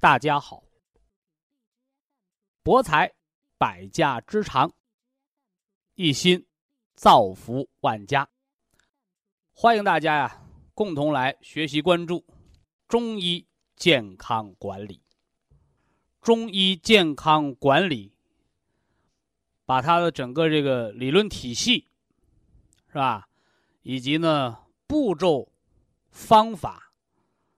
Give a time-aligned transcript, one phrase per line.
[0.00, 0.62] 大家好，
[2.62, 3.12] 博采
[3.58, 4.72] 百家之长，
[5.96, 6.46] 一心
[6.94, 8.28] 造福万家。
[9.52, 10.40] 欢迎大家呀，
[10.72, 12.24] 共同来学习关注
[12.86, 15.02] 中医健康管理。
[16.20, 18.12] 中医健康管理，
[19.66, 21.88] 把它的整个这个理论体系，
[22.86, 23.28] 是吧？
[23.82, 25.50] 以及呢步骤、
[26.12, 26.92] 方法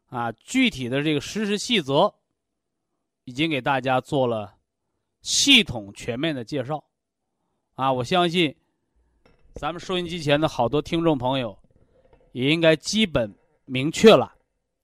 [0.07, 2.15] 啊，具体的这个实施细则。
[3.25, 4.57] 已经给大家做了
[5.23, 6.83] 系统全面的介绍，
[7.75, 8.57] 啊，我相信
[9.55, 11.57] 咱们收音机前的好多听众朋友
[12.33, 13.33] 也应该基本
[13.67, 14.35] 明确了，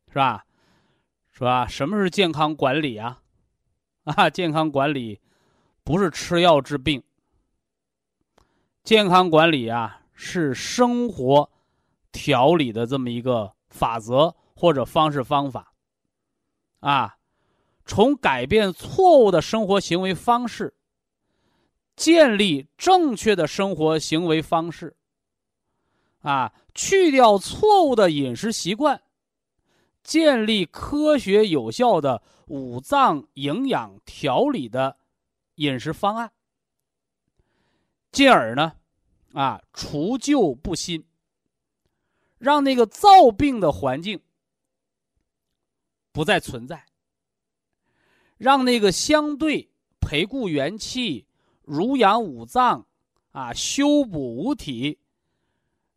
[0.09, 0.45] 是吧？
[1.33, 1.67] 是吧？
[1.67, 3.21] 什么是健康管理啊？
[4.05, 5.21] 啊，健康管理
[5.83, 7.03] 不是吃药治病，
[8.85, 11.51] 健康管理啊是生活
[12.13, 15.73] 调理的这么一个法则或者方式方法，
[16.81, 17.16] 啊。
[17.87, 20.75] 从改变错误的生活行为方式，
[21.95, 24.97] 建立正确的生活行为方式，
[26.21, 29.01] 啊，去掉错误的饮食习惯，
[30.03, 34.97] 建立科学有效的五脏营养调理的
[35.55, 36.33] 饮食方案，
[38.11, 38.73] 进而呢，
[39.33, 41.05] 啊，除旧布新，
[42.39, 44.21] 让那个造病的环境
[46.11, 46.85] 不再存在。
[48.39, 49.71] 让那个相对
[50.01, 51.27] 培固元气、
[51.65, 52.87] 濡养五脏、
[53.33, 54.99] 啊修补五体，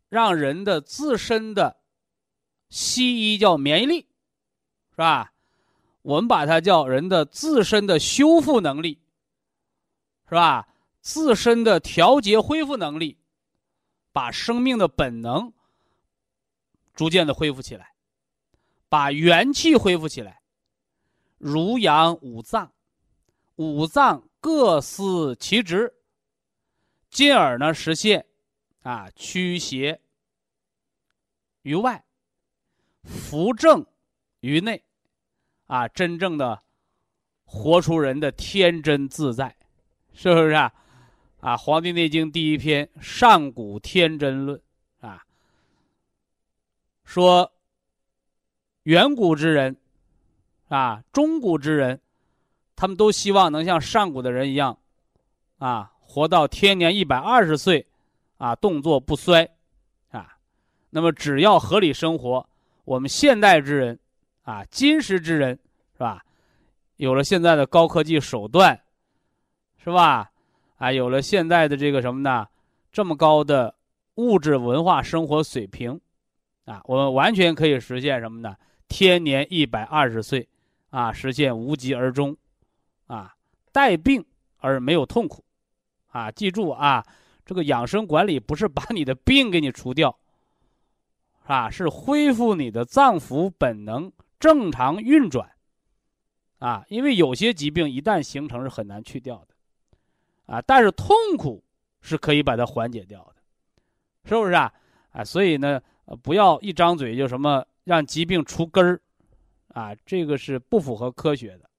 [0.08, 1.76] 让人的自身的
[2.68, 4.00] 西医叫免疫力，
[4.90, 5.32] 是吧？
[6.02, 8.98] 我们把它叫人的自身的修复能力，
[10.28, 10.66] 是吧？
[11.00, 13.18] 自身的调节恢复能力，
[14.12, 15.52] 把生命的本能
[16.94, 17.94] 逐渐的恢复起来，
[18.88, 20.39] 把元气恢复起来。
[21.40, 22.70] 濡养五脏，
[23.56, 25.94] 五脏各司其职，
[27.08, 28.26] 进而呢实现
[28.82, 30.02] 啊驱邪
[31.62, 32.04] 于外，
[33.04, 33.86] 扶正
[34.40, 34.84] 于内，
[35.64, 36.62] 啊真正的
[37.46, 39.56] 活出人的天真自在，
[40.12, 40.74] 是不是啊？
[41.40, 44.60] 啊，《黄帝内经》第一篇《上古天真论》
[45.06, 45.24] 啊，
[47.02, 47.50] 说
[48.82, 49.79] 远古之人。
[50.70, 52.00] 啊，中古之人，
[52.76, 54.78] 他们都希望能像上古的人一样，
[55.58, 57.84] 啊，活到天年一百二十岁，
[58.38, 59.50] 啊，动作不衰，
[60.12, 60.36] 啊，
[60.90, 62.48] 那么只要合理生活，
[62.84, 63.98] 我们现代之人，
[64.42, 65.58] 啊，今时之人，
[65.94, 66.24] 是吧？
[66.98, 68.80] 有了现在的高科技手段，
[69.82, 70.30] 是吧？
[70.78, 72.46] 啊，有了现在的这个什么呢？
[72.92, 73.74] 这么高的
[74.14, 76.00] 物质文化生活水平，
[76.64, 78.54] 啊，我们完全可以实现什么呢？
[78.86, 80.46] 天年一百二十岁。
[80.90, 82.36] 啊，实现无疾而终，
[83.06, 83.34] 啊，
[83.72, 84.24] 带病
[84.58, 85.44] 而没有痛苦，
[86.08, 87.06] 啊，记住啊，
[87.44, 90.18] 这个养生管理不是把你的病给你除掉，
[91.44, 95.52] 啊，是恢复你的脏腑本能正常运转，
[96.58, 99.54] 啊，因为有些疾病一旦形成是很难去掉的，
[100.52, 101.62] 啊，但是痛苦
[102.00, 103.36] 是可以把它缓解掉的，
[104.24, 104.72] 是不是啊？
[105.12, 105.80] 啊，所以呢，
[106.22, 109.00] 不要一张嘴就什么让疾病除根儿。
[109.72, 111.70] 啊，这个是不符合科学的，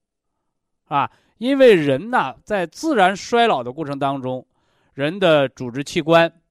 [0.85, 4.45] 啊，因为人呐，在自然衰老的过程当中，
[4.93, 6.41] 人的组织器官，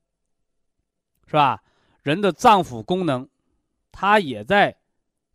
[1.27, 1.63] 是吧？
[2.03, 3.29] 人的脏腑功能，
[3.93, 4.77] 它也在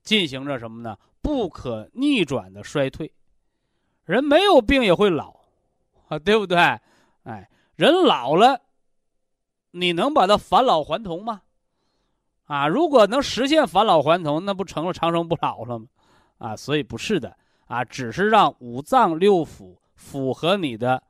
[0.03, 0.97] 进行着什么呢？
[1.21, 3.11] 不可逆转的衰退。
[4.03, 5.39] 人没有病也会老，
[6.07, 6.57] 啊，对不对？
[7.23, 8.61] 哎，人老了，
[9.71, 11.41] 你能把它返老还童吗？
[12.43, 15.87] 啊，如果能实现返老还童，那不成了长生不老了吗？
[16.37, 17.37] 啊，所以不是的，
[17.67, 21.01] 啊，只是让五脏六腑符合你的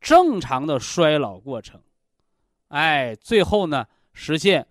[0.00, 1.80] 正常的衰老过程，
[2.68, 4.66] 哎，最后呢实现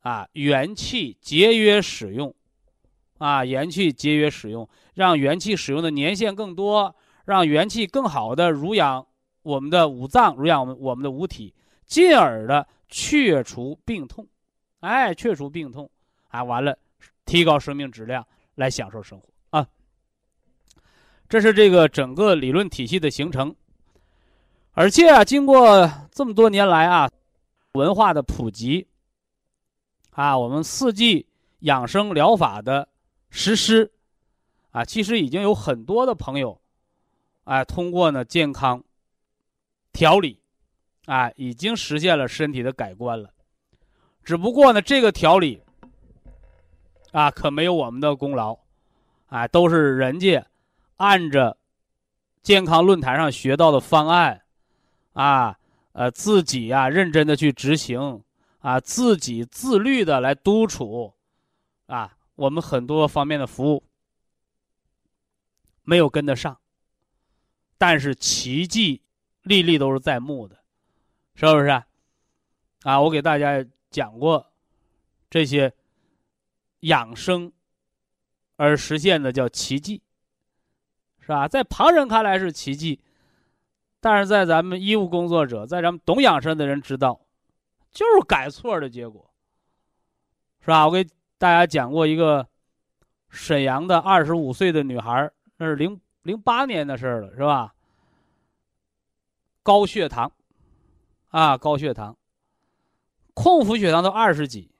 [0.00, 2.34] 啊元气节约使用，
[3.18, 6.94] 啊元气节约使用，让元气使用的年限更多，
[7.24, 9.06] 让元气更好的濡养
[9.42, 11.54] 我们的五脏，濡养我们我们的五体，
[11.84, 14.26] 进而的去除病痛，
[14.80, 15.90] 哎，去除病痛，
[16.28, 16.78] 啊，完了，
[17.24, 19.66] 提高生命质量，来享受生活啊。
[21.28, 23.54] 这是这个整个理论体系的形成，
[24.72, 27.10] 而且啊，经过这么多年来啊，
[27.72, 28.86] 文化的普及，
[30.10, 31.26] 啊，我们四季
[31.60, 32.88] 养生疗法的
[33.30, 33.90] 实施，
[34.72, 36.60] 啊，其实已经有很多的朋友，
[37.44, 38.82] 哎，通过呢健康
[39.92, 40.38] 调理，
[41.06, 43.32] 啊，已经实现了身体的改观了。
[44.22, 45.62] 只不过呢，这个调理，
[47.12, 48.58] 啊，可没有我们的功劳，
[49.26, 50.46] 啊，都是人家。
[50.96, 51.56] 按着
[52.42, 54.42] 健康论坛上学到的方案，
[55.14, 55.58] 啊，
[55.92, 58.22] 呃，自己呀认真的去执行，
[58.60, 61.12] 啊，自己自律的来督促，
[61.86, 63.82] 啊，我们很多方面的服务
[65.82, 66.56] 没有跟得上，
[67.78, 69.02] 但是奇迹
[69.42, 70.56] 历历都是在目的，
[71.34, 71.68] 是不是？
[72.82, 74.52] 啊，我给大家讲过
[75.28, 75.72] 这些
[76.82, 77.50] 养生
[78.54, 80.00] 而实现的叫奇迹。
[81.24, 81.46] 是吧？
[81.46, 82.98] 在旁人看来是奇迹，
[84.00, 87.20] 但是在咱们医务工作者，在咱们懂养生的人知道，
[87.92, 89.32] 就是改错的结果，
[90.62, 90.84] 是吧？
[90.84, 91.04] 我给
[91.38, 92.48] 大家讲过一个
[93.30, 97.72] 沈阳的二十五岁的女孩，那是零零八年的事了，是吧？
[99.62, 100.32] 高血糖，
[101.28, 102.16] 啊，高血糖，
[103.32, 104.72] 空腹血糖都二十几，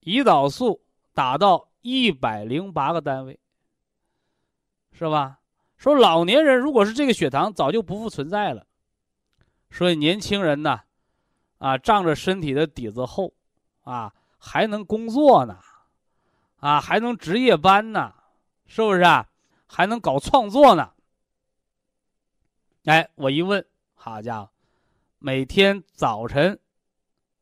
[0.00, 0.80] 胰岛素
[1.14, 3.38] 达到一百零八个单位，
[4.92, 5.40] 是吧？
[5.76, 8.66] 说老年人如果是这个血糖，早就不复存在了。
[9.70, 10.82] 所以年轻人呢，
[11.58, 13.32] 啊，仗着身体的底子厚，
[13.82, 15.58] 啊，还能工作呢，
[16.58, 18.14] 啊，还能值夜班呢，
[18.66, 19.28] 是不是啊？
[19.66, 20.92] 还能搞创作呢？
[22.84, 24.50] 哎，我一问，好家伙，
[25.18, 26.60] 每天早晨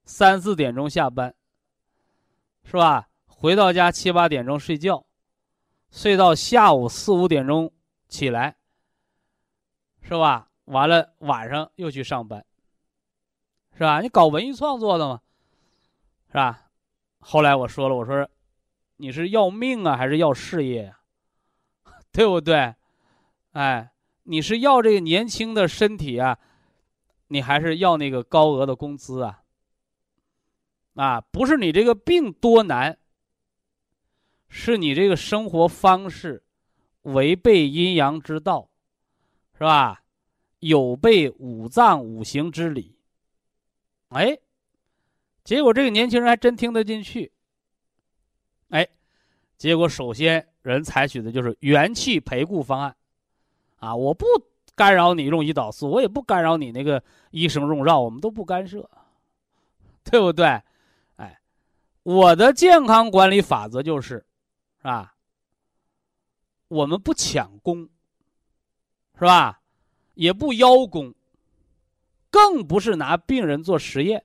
[0.04, 1.34] 三四点钟下班，
[2.64, 3.09] 是吧？
[3.40, 5.06] 回到家七八点钟睡觉，
[5.90, 7.72] 睡到下午四五点钟。
[8.06, 8.56] 起来，
[10.02, 10.50] 是吧？
[10.64, 12.44] 完了，晚上又去上班，
[13.72, 14.00] 是吧？
[14.02, 15.20] 你搞文艺创作的嘛，
[16.26, 16.66] 是吧？
[17.20, 18.28] 后来我说了，我说，
[18.96, 20.98] 你是要命啊，还是要事业呀？
[22.12, 22.74] 对不对？
[23.52, 23.90] 哎，
[24.24, 26.36] 你是要这个年轻的身体啊，
[27.28, 29.42] 你还是要那个高额的工资啊？
[30.96, 32.98] 啊，不是你这个病多难，
[34.50, 36.42] 是你这个生活方式。
[37.04, 38.68] 违背阴阳之道，
[39.54, 40.02] 是吧？
[40.58, 42.94] 有悖五脏五行之理。
[44.10, 44.38] 哎，
[45.42, 47.32] 结果这个年轻人还真听得进去。
[48.68, 48.86] 哎，
[49.56, 52.94] 结果首先人采取的就是元气培固方案，
[53.76, 54.26] 啊，我不
[54.74, 58.86] 干扰你用胰岛素，我也不干扰你那个医生用药，我们都不干涉，
[60.04, 60.60] 对不对？
[61.16, 61.40] 哎，
[62.02, 64.22] 我的健康管理法则就是，
[64.80, 65.14] 是吧？
[66.68, 67.88] 我们不抢功，
[69.14, 69.60] 是吧？
[70.14, 71.14] 也不邀功，
[72.30, 74.24] 更不是拿病人做实验，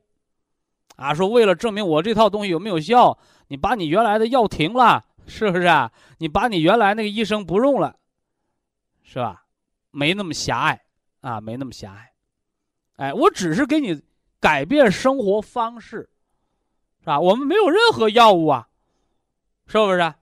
[0.95, 5.91] 啊，说为了证明我这套东西有没有效，你把你原来的药停了，是不是啊？
[6.19, 7.97] 你把你原来那个医生不用了，
[9.03, 9.45] 是吧？
[9.91, 10.85] 没那么狭隘
[11.21, 12.13] 啊，没那么狭隘。
[12.97, 14.01] 哎，我只是给你
[14.39, 16.09] 改变生活方式，
[16.99, 17.19] 是吧？
[17.19, 18.69] 我们没有任何药物啊，
[19.67, 19.99] 是不是？
[19.99, 20.17] 啊？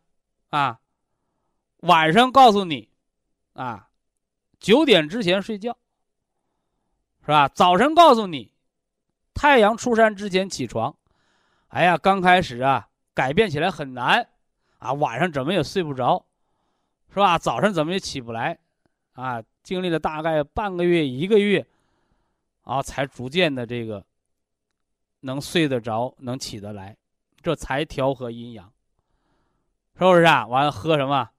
[0.53, 0.79] 啊
[1.77, 2.87] 晚上告诉你，
[3.53, 3.89] 啊，
[4.59, 5.75] 九点之前睡觉，
[7.21, 7.47] 是吧？
[7.49, 8.53] 早晨告诉你，
[9.33, 10.95] 太阳出山之前起床。
[11.69, 14.29] 哎呀，刚开始啊，改变起来很难，
[14.77, 16.23] 啊，晚上怎么也睡不着，
[17.09, 17.39] 是吧？
[17.39, 18.59] 早上怎么也起不来，
[19.13, 21.65] 啊，经历了大概半个月、一个月，
[22.61, 24.05] 啊，才逐渐的这个
[25.21, 26.95] 能睡得着，能起得来，
[27.41, 28.71] 这才调和阴阳，
[29.97, 30.47] 是不是啊？
[30.47, 31.29] 完了喝什么？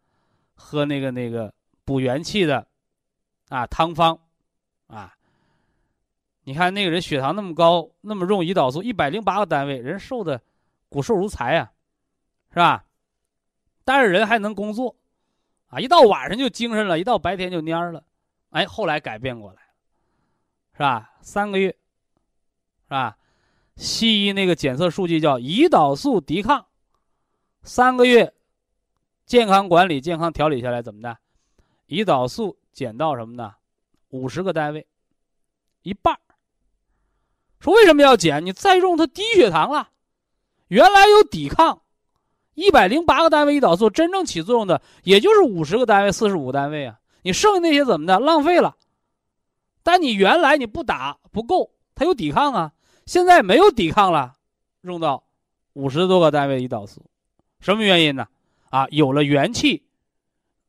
[0.56, 1.52] 喝那个那个
[1.84, 2.64] 补元气的，
[3.48, 4.16] 啊汤方，
[4.86, 5.12] 啊，
[6.44, 10.40] 你看那个人血糖那么高，那么用胰岛素一百零八个单位，人瘦的
[10.88, 11.72] 骨瘦如柴呀，
[12.50, 12.84] 是吧？
[13.84, 14.94] 但是人还能工作，
[15.66, 18.04] 啊，一到晚上就精神了，一到白天就蔫了，
[18.50, 19.68] 哎，后来改变过来了，
[20.74, 21.10] 是吧？
[21.20, 21.68] 三个月，
[22.84, 23.18] 是吧？
[23.76, 26.64] 西医那个检测数据叫胰岛素抵抗，
[27.64, 28.32] 三个月。
[29.26, 31.16] 健康管理、健康调理下来怎么的？
[31.88, 33.54] 胰岛素减到什么呢？
[34.10, 34.86] 五十个单位，
[35.82, 36.18] 一半
[37.58, 38.44] 说为什么要减？
[38.44, 39.88] 你再用它低血糖了，
[40.68, 41.82] 原来有抵抗，
[42.54, 48.20] 一百零八个单位胰岛素真正起作用的也就是五十个单位、四十五单位啊，你剩下那些怎么的？
[48.20, 48.76] 浪费了。
[49.82, 52.72] 但你原来你不打不够，它有抵抗啊，
[53.06, 54.34] 现在没有抵抗了，
[54.82, 55.24] 用到
[55.72, 57.04] 五十多个单位胰岛素，
[57.60, 58.26] 什么原因呢？
[58.74, 59.84] 啊，有了元气，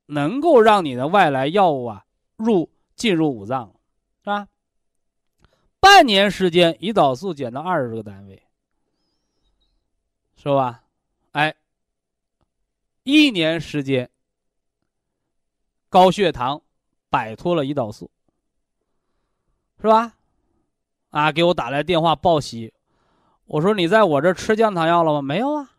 [0.06, 2.70] 能够让你的外来药物啊入。
[2.96, 3.76] 进入五脏，
[4.24, 4.48] 是吧？
[5.82, 8.42] 半年时间，胰岛素减到二十个单位，
[10.38, 10.82] 是吧？
[11.34, 11.54] 哎，
[13.04, 14.10] 一年时间，
[15.90, 16.62] 高血糖
[17.10, 18.10] 摆脱了胰岛素，
[19.82, 20.16] 是吧？
[21.10, 22.74] 啊，给我打来电话报喜，
[23.44, 25.22] 我说你在我这吃降糖药了吗？
[25.22, 25.70] 没有啊，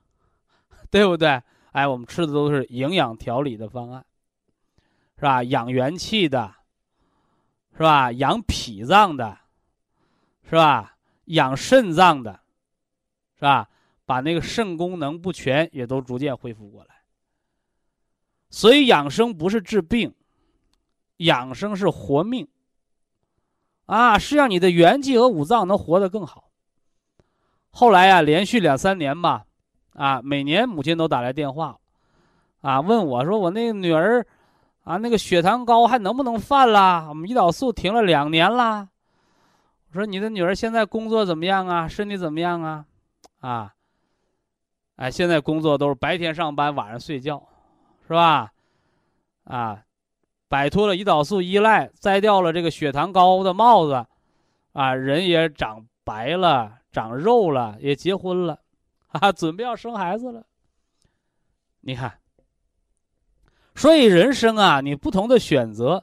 [0.93, 1.43] 对不对？
[1.77, 4.03] 哎，我们吃的都是营养调理的方案，
[5.17, 5.43] 是吧？
[5.45, 6.55] 养元气的。
[7.73, 8.11] 是吧？
[8.11, 9.39] 养脾脏的，
[10.49, 10.97] 是吧？
[11.27, 12.41] 养肾脏的，
[13.35, 13.69] 是吧？
[14.07, 17.03] 把那个肾功能不全也都逐渐恢复过来。
[18.49, 20.15] 所以养生不是治病，
[21.19, 22.49] 养生是活命。
[23.85, 26.51] 啊，是让你的元气和五脏能活得更好。
[27.69, 29.46] 后来呀，连续两三年吧，
[29.97, 31.77] 啊，每年母亲都打来电话，
[32.61, 34.25] 啊，问我说我那个女儿。
[34.85, 37.09] 啊，那个血糖高还能不能犯了？
[37.09, 38.89] 我们胰岛素停了两年了。
[39.91, 41.89] 我说你的女儿现在工作怎么样啊？
[41.89, 42.85] 身体怎么样啊？
[43.41, 43.75] 啊，
[44.95, 47.43] 哎，现在工作都是白天上班，晚上睡觉，
[48.07, 48.53] 是吧？
[49.43, 49.83] 啊，
[50.49, 54.07] 摆脱了胰岛素依赖，摘掉了这个血糖高的帽子，
[54.73, 58.57] 啊，人也长白了，长肉了，也结婚了，
[59.09, 60.47] 啊，准备要生孩子了。
[61.81, 62.19] 你看。
[63.75, 66.03] 所以人生啊，你不同的选择，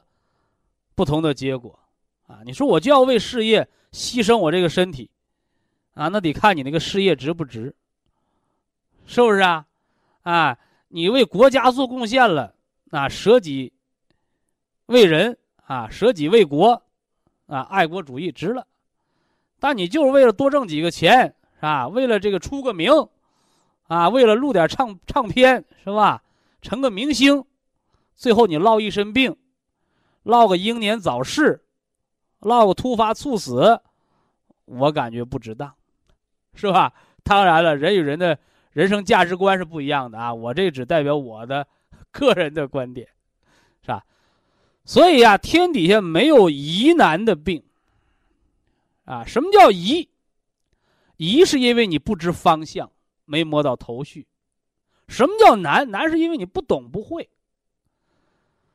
[0.94, 1.76] 不同的结果，
[2.28, 5.10] 啊，你说我就要为事业牺牲我这个身体，
[5.94, 7.74] 啊，那得看你那个事业值不值，
[9.06, 9.66] 是不是啊？
[10.22, 10.56] 啊，
[10.86, 12.54] 你为国家做贡献了，
[12.92, 13.72] 啊，舍己
[14.86, 16.80] 为人啊，舍己为国，
[17.46, 18.64] 啊，爱国主义值了。
[19.58, 21.34] 但你就是为了多挣几个钱，
[21.64, 21.88] 啊？
[21.88, 22.90] 为了这个出个名，
[23.88, 26.22] 啊，为了录点唱唱片，是吧？
[26.62, 27.44] 成个明星。
[28.14, 29.36] 最后你落一身病，
[30.22, 31.64] 落个英年早逝，
[32.38, 33.80] 落个突发猝死，
[34.66, 35.74] 我感觉不值当，
[36.54, 36.92] 是吧？
[37.24, 38.38] 当然了，人与人的
[38.72, 41.66] 人生价值观是不一样的啊，我这只代表我的
[42.12, 43.08] 个人的观点，
[43.82, 44.04] 是吧？
[44.84, 47.64] 所以呀，天底下没有疑难的病，
[49.06, 50.08] 啊，什么叫疑？
[51.16, 52.90] 疑是因为你不知方向，
[53.24, 54.26] 没摸到头绪；
[55.08, 55.90] 什么叫难？
[55.90, 57.30] 难是因为你不懂不会。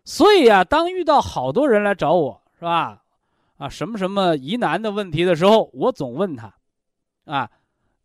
[0.03, 3.03] 所以啊，当遇到好多人来找我，是吧？
[3.58, 6.55] 啊，什么什么疑难的问题的时候，我总问他，
[7.25, 7.51] 啊，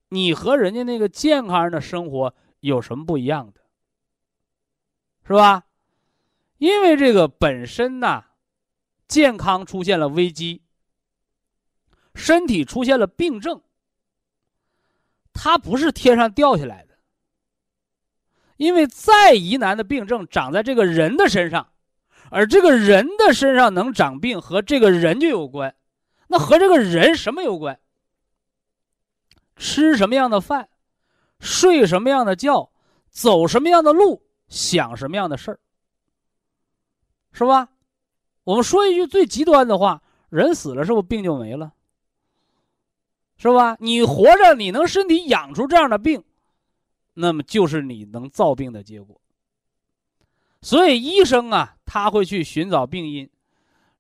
[0.09, 3.61] 你和人家那个健康人的生活有什么不一样的？
[5.27, 5.65] 是吧？
[6.59, 8.25] 因为这个本身呢，
[9.07, 10.63] 健康出现了危机，
[12.15, 13.63] 身体出现了病症，
[15.35, 16.95] 它不是天上掉下来的。
[18.57, 21.69] 因为再疑难的病症长在这个人的身上。
[22.31, 25.77] 而这个人的身上能长病，和这个人就有关。
[26.27, 27.79] 那和这个人什么有关？
[29.57, 30.69] 吃什么样的饭，
[31.39, 32.73] 睡什么样的觉，
[33.11, 35.61] 走什么样的路，想什么样的事儿，
[37.31, 37.69] 是吧？
[38.43, 41.73] 我们说一句最极端的话：人死了，是不是病就没了？
[43.37, 43.77] 是吧？
[43.81, 46.23] 你活着，你能身体养出这样的病，
[47.15, 49.21] 那么就是你能造病的结果。
[50.63, 53.29] 所以医生啊，他会去寻找病因，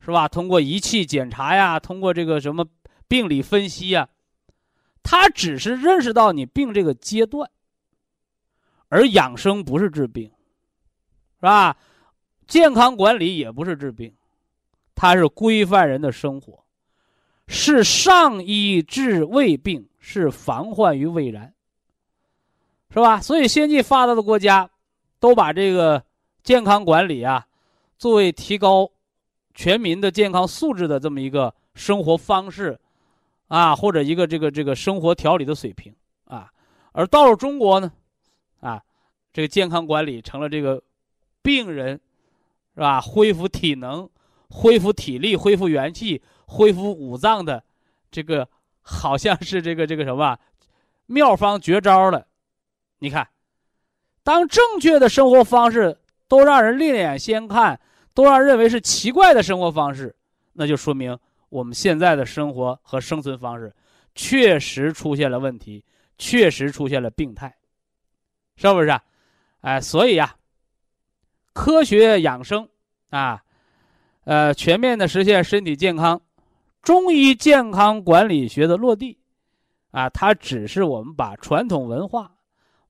[0.01, 0.27] 是吧？
[0.27, 2.67] 通过仪器检查呀，通过这个什么
[3.07, 4.09] 病理分析呀，
[5.03, 7.51] 他只是认识到你病这个阶段。
[8.89, 10.31] 而养生不是治病，
[11.37, 11.77] 是吧？
[12.47, 14.15] 健康管理也不是治病，
[14.95, 16.64] 它是规范人的生活，
[17.47, 21.55] 是上医治未病，是防患于未然，
[22.91, 23.21] 是吧？
[23.21, 24.71] 所以先进发达的国家
[25.21, 26.03] 都把这个。
[26.43, 27.47] 健康管理啊，
[27.97, 28.87] 作为提高
[29.55, 32.79] 全民的健康素质的这么一个生活方式，
[33.49, 35.91] 啊，或者一个这个这个生活调理的水平
[36.27, 36.53] 啊，
[36.93, 37.91] 而到了中国呢，
[38.61, 38.83] 啊，
[39.33, 40.83] 这个健康管理成了这个
[41.41, 41.99] 病人
[42.75, 43.01] 是吧？
[43.01, 44.07] 恢复体能、
[44.51, 46.21] 恢复体力、恢复元气、
[46.55, 47.63] 恢复五脏的
[48.11, 48.49] 这个
[48.81, 50.39] 好像是这个这个什么
[51.07, 52.27] 妙方绝招了。
[52.99, 53.29] 你看，
[54.23, 55.99] 当正确的生活方式。
[56.27, 57.79] 都让人另眼先看，
[58.15, 60.17] 都让人认为是奇怪的生活方式，
[60.55, 61.17] 那就说明
[61.51, 63.73] 我们现在的生活和生存方式
[64.15, 65.85] 确实出现了问题，
[66.17, 67.55] 确实出现了病态，
[68.57, 68.89] 是不是？
[68.89, 69.05] 啊？
[69.61, 70.35] 哎，所以呀，
[71.53, 72.69] 科学养生
[73.11, 73.45] 啊，
[74.25, 76.21] 呃，全面的实现身体健康，
[76.85, 79.19] 中医健康管理学的落地，
[79.91, 82.31] 啊，它只是我们把传统文化。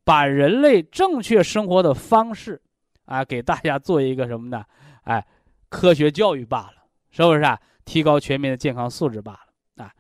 [0.07, 2.61] 把人类正确生活的方式，
[3.07, 4.63] 啊，给大家做一个什么呢？
[5.05, 5.27] 哎，
[5.71, 7.59] 科学教育罢了，是不是啊？
[7.87, 9.95] 提高全民的健康素质罢了，啊，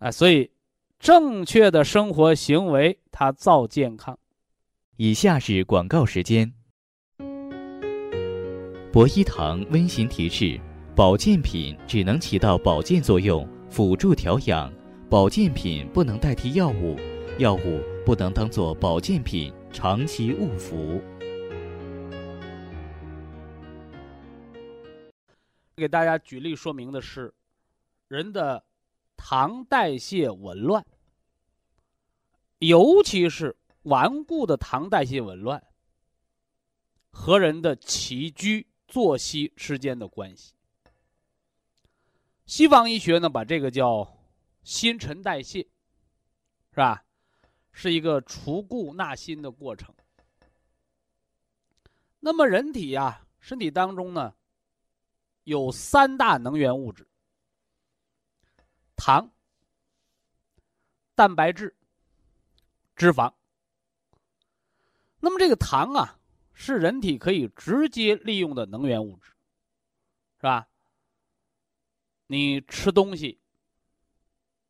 [0.00, 0.50] 啊，所以
[0.98, 4.18] 正确的生活行为它造健康。
[4.96, 6.52] 以下是广告时间。
[8.92, 10.60] 博一堂温馨提示：
[10.96, 14.70] 保健品只能起到保健作用，辅助调养；
[15.10, 16.96] 保健品不能代替药物，
[17.38, 17.82] 药物。
[18.04, 21.00] 不能当做保健品长期误服。
[25.74, 27.32] 给大家举例说明的是，
[28.08, 28.62] 人的
[29.16, 30.84] 糖代谢紊乱，
[32.58, 35.64] 尤其是顽固的糖代谢紊乱，
[37.10, 40.52] 和人的起居作息之间的关系。
[42.46, 44.18] 西方医学呢，把这个叫
[44.62, 45.60] 新陈代谢，
[46.70, 47.04] 是吧？
[47.72, 49.94] 是一个除故纳新的过程。
[52.20, 54.34] 那么人体呀，身体当中呢，
[55.44, 57.08] 有三大能源物质：
[58.94, 59.30] 糖、
[61.14, 61.74] 蛋白质、
[62.94, 63.32] 脂肪。
[65.18, 66.18] 那么这个糖啊，
[66.52, 69.30] 是人体可以直接利用的能源物质，
[70.36, 70.68] 是吧？
[72.26, 73.38] 你吃东西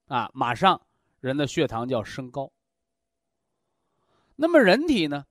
[0.07, 0.81] 啊，马上
[1.21, 2.51] 人的血糖就要升高。
[4.37, 5.25] 那么人体呢，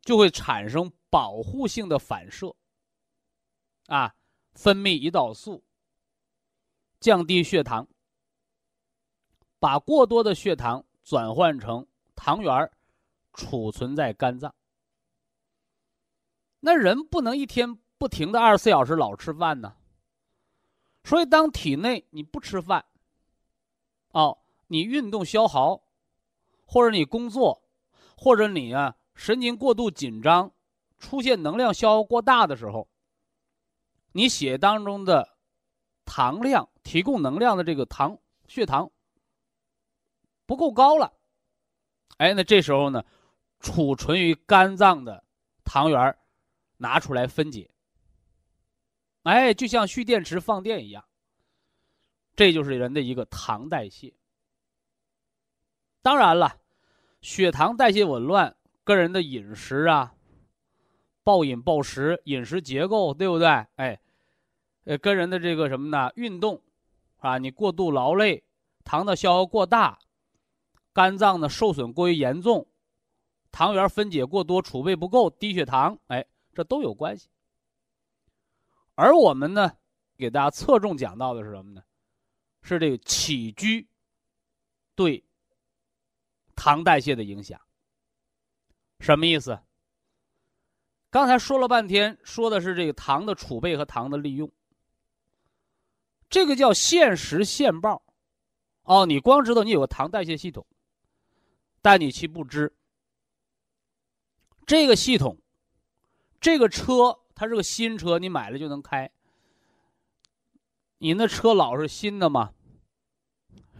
[0.00, 2.54] 就会产生保护性的反射，
[3.86, 4.14] 啊，
[4.52, 5.62] 分泌胰岛素，
[6.98, 7.86] 降低血糖，
[9.58, 12.70] 把过多的血糖转换成糖原
[13.34, 14.54] 储存在肝脏。
[16.60, 19.76] 那人不能一天不停的二十四小时老吃饭呢，
[21.04, 22.84] 所以当体内你不吃饭，
[24.10, 25.82] 哦，你运动消耗，
[26.64, 27.62] 或者你工作。
[28.22, 30.52] 或者你啊神经过度紧张，
[30.98, 32.86] 出现能量消耗过大的时候，
[34.12, 35.38] 你血当中的
[36.04, 38.90] 糖量提供能量的这个糖血糖
[40.44, 41.14] 不够高了，
[42.18, 43.02] 哎，那这时候呢，
[43.58, 45.24] 储存于肝脏的
[45.64, 46.14] 糖原
[46.76, 47.70] 拿出来分解，
[49.22, 51.04] 哎，就像蓄电池放电一样，
[52.34, 54.14] 这就是人的一个糖代谢。
[56.02, 56.56] 当然了。
[57.22, 60.14] 血糖代谢紊乱跟人的饮食啊，
[61.22, 63.46] 暴饮暴食、饮食结构，对不对？
[63.76, 64.00] 哎，
[64.84, 66.10] 呃，跟人的这个什么呢？
[66.14, 66.62] 运动，
[67.18, 68.42] 啊，你过度劳累，
[68.84, 69.98] 糖的消耗过大，
[70.94, 72.66] 肝脏的受损过于严重，
[73.52, 77.28] 糖原分解过多，储备不够，低血糖，哎，这都有关系。
[79.00, 79.72] 而我们呢，
[80.18, 81.82] 给大家侧重讲到的是什么呢？
[82.62, 83.88] 是这个起居
[84.94, 85.24] 对。
[86.54, 87.58] 糖代谢的影响，
[88.98, 89.58] 什么意思？
[91.08, 94.52] 刚才说了半天，说的是这个糖的储备和糖的利用，
[96.28, 98.02] 这个叫现时现报。
[98.82, 100.66] 哦，你光知道你有个糖代谢系统，
[101.80, 102.70] 但你其不知，
[104.66, 105.38] 这个系统，
[106.42, 109.10] 这个车它是个新车，你买了就能开。
[110.98, 112.52] 你那车老是新的吗？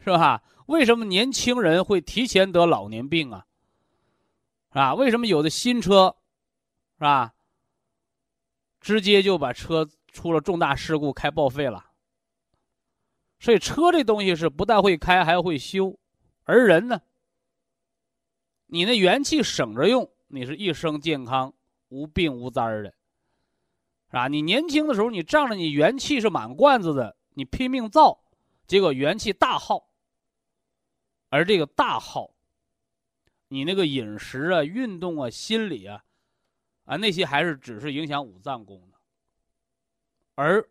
[0.03, 0.42] 是吧？
[0.64, 3.46] 为什么年轻人会提前得老年病啊？
[4.70, 6.16] 啊，为什么有的新车，
[6.94, 7.35] 是吧？
[8.81, 11.85] 直接就把车出了重大事故，开报废了。
[13.40, 16.01] 所以车这东西是不但会开，还会修。
[16.44, 17.03] 而人呢，
[18.68, 21.53] 你那元气省着用，你是一生健康、
[21.90, 22.94] 无病无灾的，
[24.11, 24.29] 是吧？
[24.29, 28.20] 你年轻的时候，你仗着你元气是满罐子的，你拼命造，
[28.66, 29.88] 结果元气大耗。
[31.29, 32.35] 而这个大耗，
[33.46, 36.03] 你那个饮食啊、运动啊、心理啊，
[36.87, 38.99] 啊那些还是只是影响五脏功能，
[40.35, 40.68] 而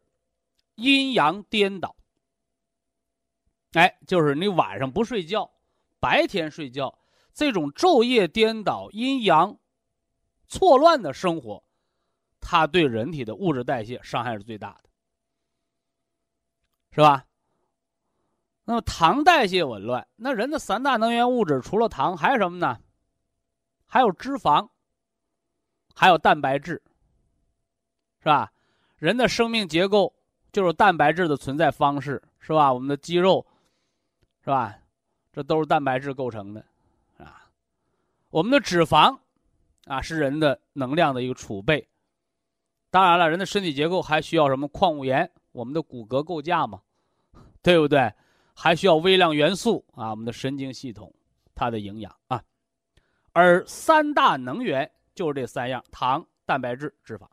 [0.75, 1.95] 阴阳颠倒，
[3.71, 5.49] 哎，就是你晚上不睡觉，
[6.01, 6.99] 白天睡觉，
[7.33, 9.57] 这种昼夜颠倒、阴阳
[10.49, 11.63] 错乱的生活，
[12.39, 14.89] 它对人体的物质代谢伤害是最大的，
[16.91, 17.25] 是吧？
[18.65, 22.79] 那么糖代谢紊乱，那人的三大能源物质除了糖还有什么呢？
[23.87, 24.69] 还有脂肪，
[25.95, 26.79] 还有蛋白质，
[28.19, 28.51] 是吧？
[28.97, 30.13] 人的生命结构
[30.51, 32.71] 就是蛋白质的存在方式，是吧？
[32.71, 33.43] 我们的肌肉，
[34.43, 34.77] 是吧？
[35.33, 36.63] 这都是蛋白质构成的，
[37.17, 37.49] 啊，
[38.29, 39.17] 我们的脂肪，
[39.85, 41.88] 啊，是人的能量的一个储备。
[42.91, 45.31] 当然了，人的身体结构还需要什么矿物盐？
[45.51, 46.81] 我们的骨骼构架嘛，
[47.61, 48.11] 对不对？
[48.53, 51.13] 还需要微量元素啊，我们的神经系统
[51.55, 52.43] 它的营养啊。
[53.31, 57.27] 而三大能源就是这三样：糖、蛋白质、脂肪。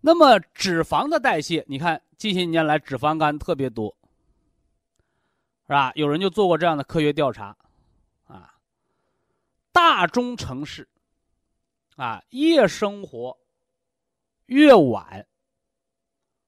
[0.00, 3.94] 那么脂肪的代谢，你看近些年来脂肪肝特别多，
[5.66, 5.92] 是吧？
[5.94, 7.56] 有人就做过这样的科学调查，
[8.26, 8.54] 啊，
[9.72, 10.88] 大中城市，
[11.96, 13.36] 啊，夜生活
[14.46, 15.26] 越晚，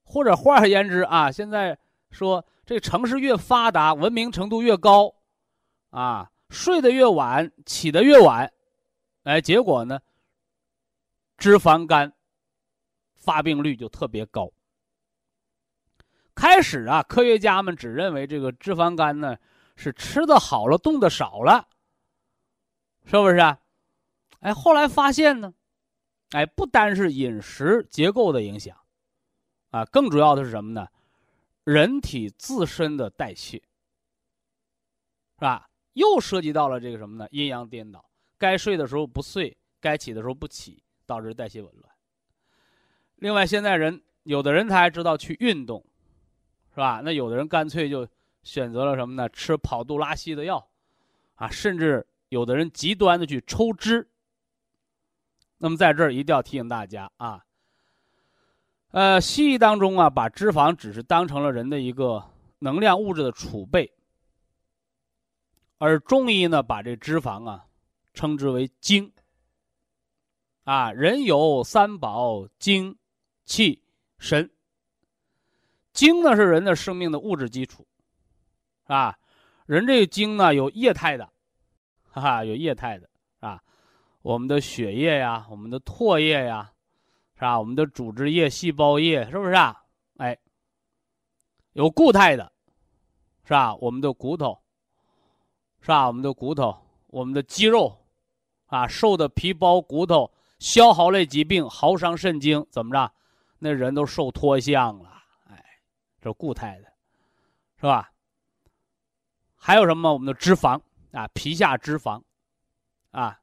[0.04, 1.78] 或者换而言之啊，现在
[2.11, 5.14] 说这城市越发达，文明程度越高，
[5.90, 8.52] 啊，睡得越晚，起得越晚，
[9.24, 10.00] 哎，结果呢，
[11.37, 12.12] 脂肪肝。
[13.20, 14.50] 发病率就特别高。
[16.34, 19.37] 开始啊，科学家们只认为这个脂肪肝呢
[19.76, 21.68] 是吃的好了，动的少了，
[23.04, 23.61] 是不是啊？
[24.40, 25.53] 哎，后来发现呢，
[26.31, 28.77] 哎，不单是饮食结构的影响，
[29.70, 30.87] 啊，更主要的是什么呢？
[31.64, 35.68] 人体自身的代谢，是吧？
[35.94, 37.27] 又涉及到了这个什么呢？
[37.33, 41.92] 阴阳颠倒，该睡的时候不睡，该起的时候不起，导致代谢紊乱。
[43.16, 45.85] 另外，现在人有的人他还知道去运动，
[46.70, 47.01] 是吧？
[47.05, 48.07] 那有的人干脆就
[48.44, 49.29] 选择了什么呢？
[49.29, 50.70] 吃跑肚拉稀的药，
[51.35, 54.09] 啊，甚至有的人极端的去抽脂。
[55.59, 57.44] 那么在这儿一定要提醒大家啊，
[58.92, 62.25] 呃，西医当中啊，把脂肪只是当成了人的一个
[62.59, 63.92] 能量物质的储备，
[65.79, 67.66] 而中医呢，把这脂肪啊
[68.14, 69.12] 称之为精。
[70.64, 72.97] 啊，人有三宝，精。
[73.49, 73.83] 气
[74.18, 74.51] 神，
[75.94, 77.87] 精呢是人的生命的物质基础，
[78.85, 79.18] 啊？
[79.64, 81.25] 人这个精呢有液态的，
[82.11, 83.09] 哈哈，有液态的，
[84.22, 86.72] 我们的血液呀，我们的唾液呀，
[87.35, 87.59] 是吧？
[87.59, 89.85] 我们的组织液、细胞液，是不是啊？
[90.16, 90.37] 哎，
[91.72, 92.52] 有固态的，
[93.44, 93.74] 是吧？
[93.76, 94.61] 我们的骨头，
[95.81, 96.07] 是吧？
[96.07, 96.76] 我们的骨头，
[97.07, 97.96] 我们的肌肉，
[98.66, 103.12] 啊，瘦的皮包骨头，消耗类疾病，耗伤肾精，怎么着？
[103.61, 105.64] 那人都瘦脱相了，哎，
[106.20, 106.92] 这固态的，
[107.76, 108.11] 是吧？
[109.57, 110.12] 还有什么？
[110.12, 110.81] 我们的脂肪
[111.12, 112.22] 啊，皮下脂肪，
[113.11, 113.40] 啊，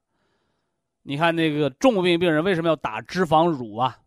[1.08, 4.00] 你看那个重病病人为什么要打脂肪乳啊？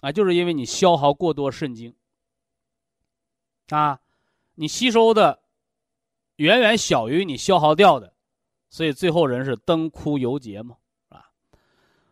[0.00, 1.94] 啊，就是因为你消耗过多肾精，
[3.68, 4.00] 啊，
[4.56, 5.40] 你吸收的
[6.36, 8.12] 远远小于你消耗掉的，
[8.70, 10.76] 所以最后人是灯枯油竭嘛，
[11.10, 11.30] 啊，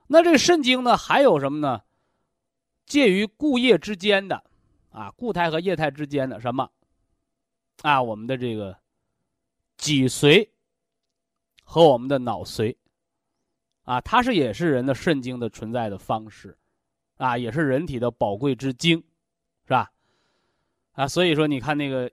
[0.07, 1.83] 那这个肾精呢，还有什么呢？
[2.87, 4.45] 介于固液之间的，
[4.91, 6.71] 啊，固态和液态之间的什么？
[7.83, 8.79] 啊，我们的这个
[9.77, 10.51] 脊髓
[11.65, 12.77] 和我们的脑髓，
[13.91, 16.57] 啊，它是也是人的肾精的存在的方式，
[17.17, 19.03] 啊，也是人体的宝贵之精，
[19.65, 19.91] 是吧？
[20.93, 22.09] 啊，所以说你看那个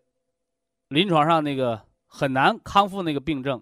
[0.88, 3.62] 临床上那个很难康复那个病症，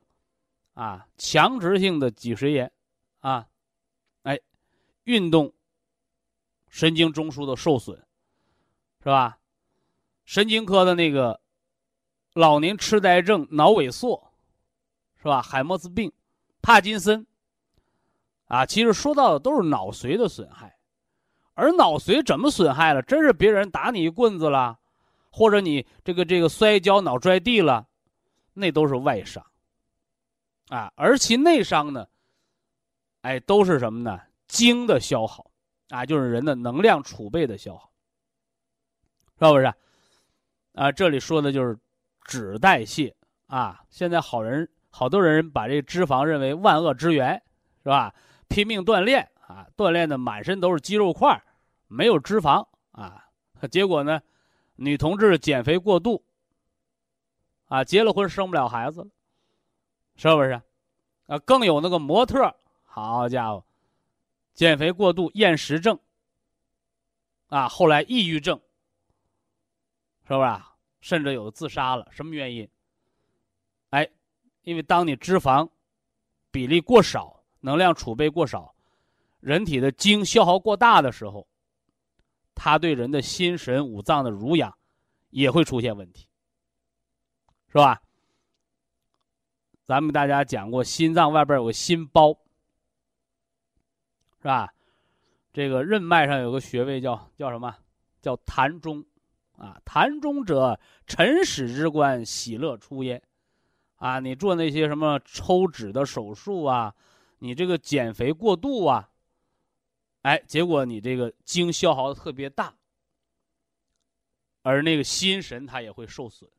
[0.75, 2.71] 啊，强直性的脊髓炎，
[3.19, 3.49] 啊，
[4.23, 4.39] 哎，
[5.03, 5.51] 运动。
[6.69, 7.97] 神经中枢的受损，
[8.99, 9.39] 是吧？
[10.23, 11.41] 神经科的那个
[12.33, 14.31] 老年痴呆症、脑萎缩，
[15.17, 15.41] 是吧？
[15.41, 16.13] 海默斯病、
[16.61, 17.27] 帕金森，
[18.47, 20.77] 啊，其实说到的都是脑髓的损害。
[21.53, 23.01] 而脑髓怎么损害了？
[23.01, 24.77] 真是别人打你一棍子了，
[25.31, 27.87] 或者你这个这个摔跤脑拽地了，
[28.53, 29.45] 那都是外伤。
[30.67, 32.07] 啊，而其内伤呢？
[33.21, 34.19] 哎，都是什么呢？
[34.47, 35.49] 精的消耗。
[35.89, 37.91] 啊，就是人的能量储备的消耗，
[39.39, 39.73] 是不是？
[40.73, 41.77] 啊，这里说的就是
[42.23, 43.81] 脂代谢啊。
[43.89, 47.41] 现在好人好多人把这脂肪认为万恶之源，
[47.83, 48.13] 是吧？
[48.47, 51.41] 拼命锻炼啊，锻炼的满身都是肌肉块，
[51.87, 53.27] 没有脂肪啊。
[53.71, 54.21] 结果呢，
[54.75, 56.23] 女同志减肥过度，
[57.67, 59.07] 啊，结了婚生不了孩子了，
[60.15, 60.61] 是不是？
[61.27, 63.65] 啊，更有那个模特，好家伙！
[64.53, 65.99] 减肥过度、厌食症，
[67.47, 68.61] 啊，后来抑郁症，
[70.27, 70.61] 是不是？
[71.01, 72.69] 甚至有自杀了，什么原因？
[73.89, 74.07] 哎，
[74.61, 75.69] 因为当你脂肪
[76.51, 78.75] 比例过少、能量储备过少、
[79.39, 81.47] 人体的精消耗过大的时候，
[82.53, 84.71] 它对人的心神五脏的濡养
[85.31, 86.27] 也会出现问题，
[87.69, 87.99] 是吧？
[89.87, 92.37] 咱们大家讲过，心脏外边有个心包。
[94.37, 94.71] 是吧？
[95.51, 97.75] 这个任脉上有个穴位叫叫什么？
[98.21, 99.03] 叫膻中，
[99.57, 103.19] 啊，膻中者，辰始之官，喜乐出焉。
[103.95, 106.93] 啊，你做那些什么抽脂的手术啊，
[107.39, 109.09] 你这个减肥过度啊，
[110.21, 112.75] 哎，结果你这个精消耗的特别大，
[114.61, 116.49] 而那个心神它也会受损，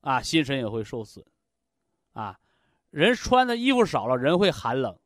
[0.00, 1.24] 啊，心神也会受损，
[2.12, 2.38] 啊，
[2.90, 4.98] 人穿的衣服少了，人会寒冷，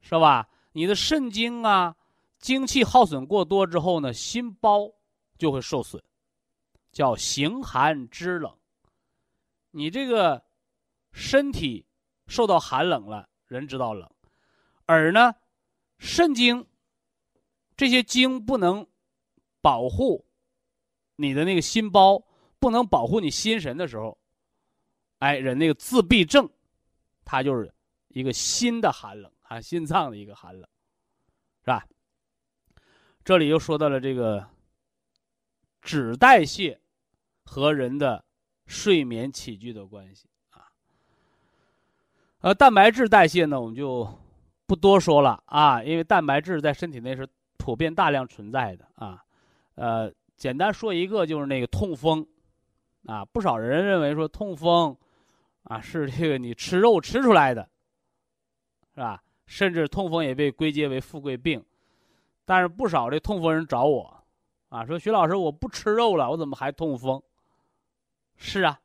[0.00, 0.48] 是吧？
[0.72, 1.96] 你的肾精啊，
[2.38, 4.92] 精气耗损过多之后呢，心包
[5.38, 6.02] 就会受损，
[6.92, 8.54] 叫形寒肢冷。
[9.70, 10.44] 你这个
[11.12, 11.86] 身体
[12.26, 14.10] 受到寒冷了，人知道冷，
[14.84, 15.34] 而呢，
[15.98, 16.66] 肾经
[17.76, 18.86] 这些经不能
[19.60, 20.26] 保护
[21.16, 22.22] 你的那个心包，
[22.58, 24.18] 不能保护你心神的时候，
[25.18, 26.48] 哎，人那个自闭症，
[27.24, 27.72] 它就是
[28.08, 30.68] 一个心的寒冷啊，心脏的一个寒冷，
[31.60, 31.86] 是吧？
[33.24, 34.46] 这里又说到了这个
[35.80, 36.80] 脂代谢
[37.44, 38.24] 和人的。
[38.66, 40.26] 睡眠起居的关系，
[42.44, 44.06] 呃，蛋白质代谢呢，我们就
[44.66, 47.26] 不多说了啊，因为蛋白质在身体内是
[47.56, 49.24] 普遍大量存在的啊，
[49.76, 52.26] 呃，简单说一个就是那个痛风
[53.06, 54.94] 啊，不少人认为说痛风
[55.62, 57.66] 啊是这个你吃肉吃出来的，
[58.94, 59.22] 是吧？
[59.46, 61.64] 甚至痛风也被归结为富贵病，
[62.44, 64.22] 但是不少的痛风人找我
[64.68, 67.22] 啊，说徐老师我不吃肉了，我怎么还痛风？
[68.36, 68.78] 是啊，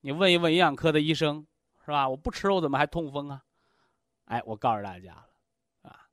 [0.00, 1.46] 你问一问营养科的医生，
[1.86, 2.08] 是吧？
[2.08, 3.44] 我不吃肉怎么还痛风啊？
[4.24, 5.28] 哎，我告诉大家了，
[5.82, 6.08] 啊，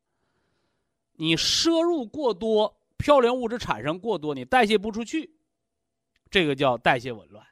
[1.13, 5.35] 你摄入过多，嘌呤物质产生过多，你代谢不出去，
[6.29, 7.43] 这个叫代谢紊乱。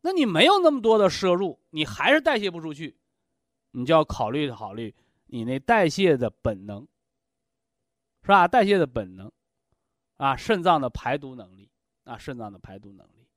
[0.00, 2.98] 那你没有那么多的摄入，你还是代谢不出去，
[3.70, 4.92] 你就要考虑考虑
[5.26, 6.86] 你那代谢的本能，
[8.22, 8.48] 是吧？
[8.48, 9.30] 代谢的本能，
[10.16, 11.70] 啊，肾脏的排毒能力，
[12.02, 13.28] 啊，肾脏的排毒能力。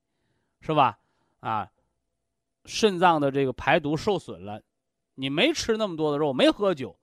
[0.62, 0.98] 是吧？
[1.42, 1.72] 啊，
[2.66, 4.62] 肾脏的这个排毒受损了，
[5.16, 6.98] 你没吃那么多的肉，没喝酒，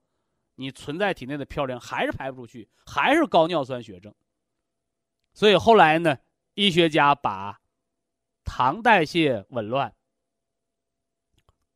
[0.56, 4.14] 你存在体内的嘌呤还是排不出去，还是高尿酸血症。
[5.32, 6.18] 所以后来呢，
[6.54, 7.60] 医学家把
[8.44, 9.94] 糖代谢紊乱、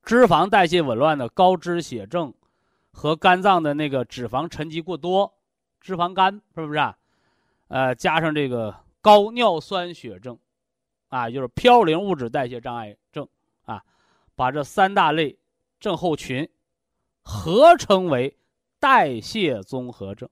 [0.03, 2.35] 脂肪代谢紊乱的高脂血症
[2.93, 5.33] 和肝脏的那个脂肪沉积过多、
[5.81, 6.99] 脂肪肝，是不是啊？
[7.69, 10.39] 呃，加上这个高尿酸血症。
[11.09, 13.27] 啊，就是嘌呤物质代谢障碍症，
[14.37, 15.37] 把这三大类
[15.81, 16.49] 症候群
[17.23, 18.37] 合称为
[18.79, 20.29] 代谢综合症，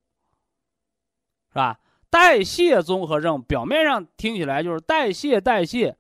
[1.48, 1.80] 是吧？
[2.10, 5.96] 代谢综合症表面上听起来就是代谢代谢，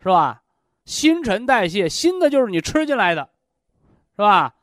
[0.00, 0.42] 是吧？
[0.84, 3.30] 新陈代谢，新的就是你吃进来的，
[4.16, 4.56] 是吧？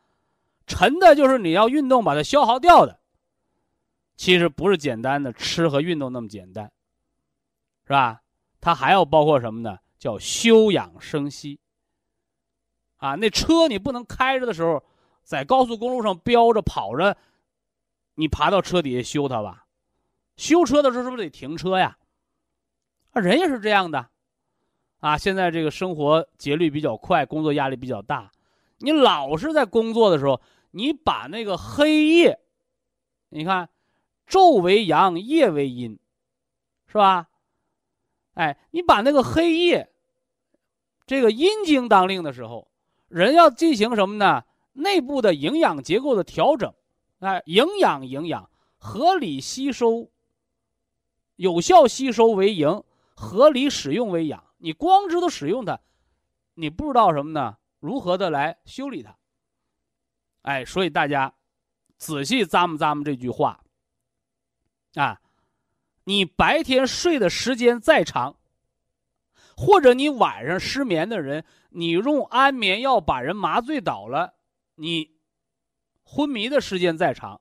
[0.65, 2.99] 沉的就是你要运动把它消耗掉的。
[4.17, 6.69] 其实不是简单的吃和运动那么简单，
[7.85, 8.21] 是吧？
[8.59, 9.77] 它还要包括什么呢？
[9.97, 11.59] 叫休养生息。
[12.97, 14.83] 啊，那车你不能开着的时候，
[15.23, 17.17] 在高速公路上飙着跑着，
[18.15, 19.65] 你爬到车底下修它吧？
[20.35, 21.97] 修车的时候是不是得停车呀？
[23.11, 24.09] 啊，人也是这样的。
[24.99, 28.31] 啊，现在这个生活节律比较快，工作压力比较大，
[28.79, 32.39] 你老是在工作的时候，你把那个黑夜，
[33.29, 33.69] 你看，
[34.27, 35.99] 昼为阳，夜为阴，
[36.87, 37.27] 是吧？
[38.33, 39.91] 哎，你把那个黑夜，
[41.05, 42.67] 这个阴经当令的时候，
[43.07, 44.43] 人要进行什么呢？
[44.73, 46.73] 内部的营养结构的调整，
[47.19, 50.09] 哎，营养营养，合理吸收，
[51.35, 52.83] 有效吸收为营，
[53.15, 54.43] 合理使用为养。
[54.57, 55.79] 你光知道使用它，
[56.53, 57.57] 你不知道什么呢？
[57.79, 59.15] 如何的来修理它？
[60.43, 61.33] 哎，所以大家
[61.97, 63.61] 仔细咂摸咂摸这句话，
[64.95, 65.21] 啊。
[66.03, 68.37] 你白天睡的时间再长，
[69.57, 71.43] 或者你晚上失眠的人，
[71.77, 74.33] 你用安眠药把人麻醉倒了，
[74.73, 75.15] 你
[76.01, 77.39] 昏迷的时间再长，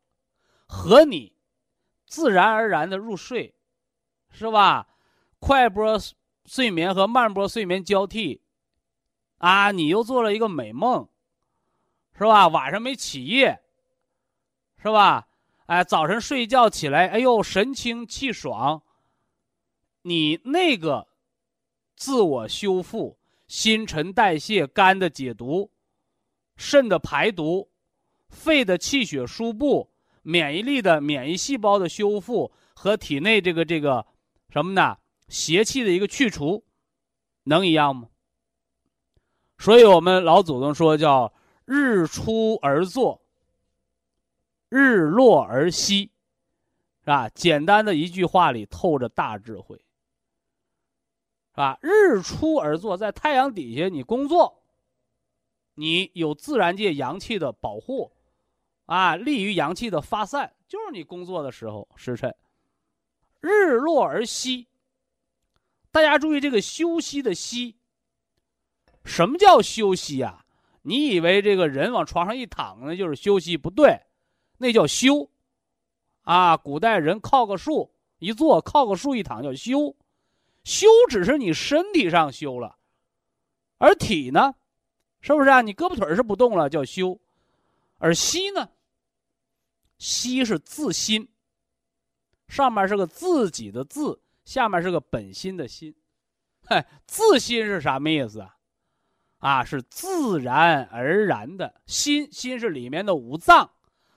[0.67, 1.35] 和你
[2.07, 3.55] 自然而然的入睡，
[4.29, 4.89] 是吧？
[5.39, 5.99] 快波
[6.45, 8.43] 睡眠和慢波睡眠交替，
[9.39, 11.09] 啊，你又做了一个美梦，
[12.13, 12.49] 是吧？
[12.49, 13.63] 晚上没起夜，
[14.77, 15.29] 是吧？
[15.65, 18.83] 哎，早晨睡觉起来，哎呦，神清气爽。
[20.03, 21.09] 你那个
[21.97, 23.16] 自我修复、
[23.47, 25.71] 新陈代谢、肝的解毒、
[26.57, 27.71] 肾的排毒、
[28.29, 29.91] 肺的气血输布、
[30.23, 34.07] 免疫力的免疫细胞的修复和体内这个这个
[34.51, 34.99] 什么呢？
[35.29, 36.65] 邪气的一个去除，
[37.45, 38.09] 能一样吗？
[39.59, 41.33] 所以我们老祖宗说叫
[41.65, 43.23] 日出而作。
[44.69, 46.11] 日落而息，
[47.01, 47.29] 是吧？
[47.29, 49.81] 简单的一句话里透着大智慧，
[51.57, 51.79] 是吧？
[51.81, 54.63] 日出而作，在太阳底下你工作，
[55.75, 58.13] 你有自然界阳气的保护，
[58.85, 62.37] 啊，利于阳气的发散，就是你工作的时候时辰。
[63.41, 64.69] 日落而息，
[65.91, 67.77] 大家注意这个休息的息。
[69.03, 70.45] 什么叫休息呀？
[70.83, 73.57] 你以为这个人往床上一躺那就是休息？
[73.57, 73.99] 不对。
[74.59, 75.31] 那叫休，
[76.21, 79.97] 啊，古代人靠个树一坐，靠个树一躺叫休，
[80.67, 82.77] 休只是你身体上休了，
[83.79, 84.57] 而体呢，
[85.21, 85.61] 是不是啊？
[85.61, 87.21] 你胳膊腿是不动了叫休，
[87.99, 88.69] 而息呢？
[89.97, 91.29] 息是自心，
[92.49, 95.95] 上面是个自己的自，下面是个本心的心，
[96.67, 98.57] 嗨，自心是什么意思啊？
[99.39, 103.71] 啊，是自然而然的心，心是里面的五脏。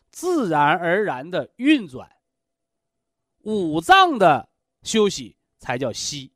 [0.10, 2.10] 自然而然的运转，
[3.42, 4.50] 五脏的
[4.82, 6.34] 休息才叫息，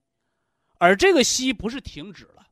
[0.83, 2.45] 而这个息不是停止了，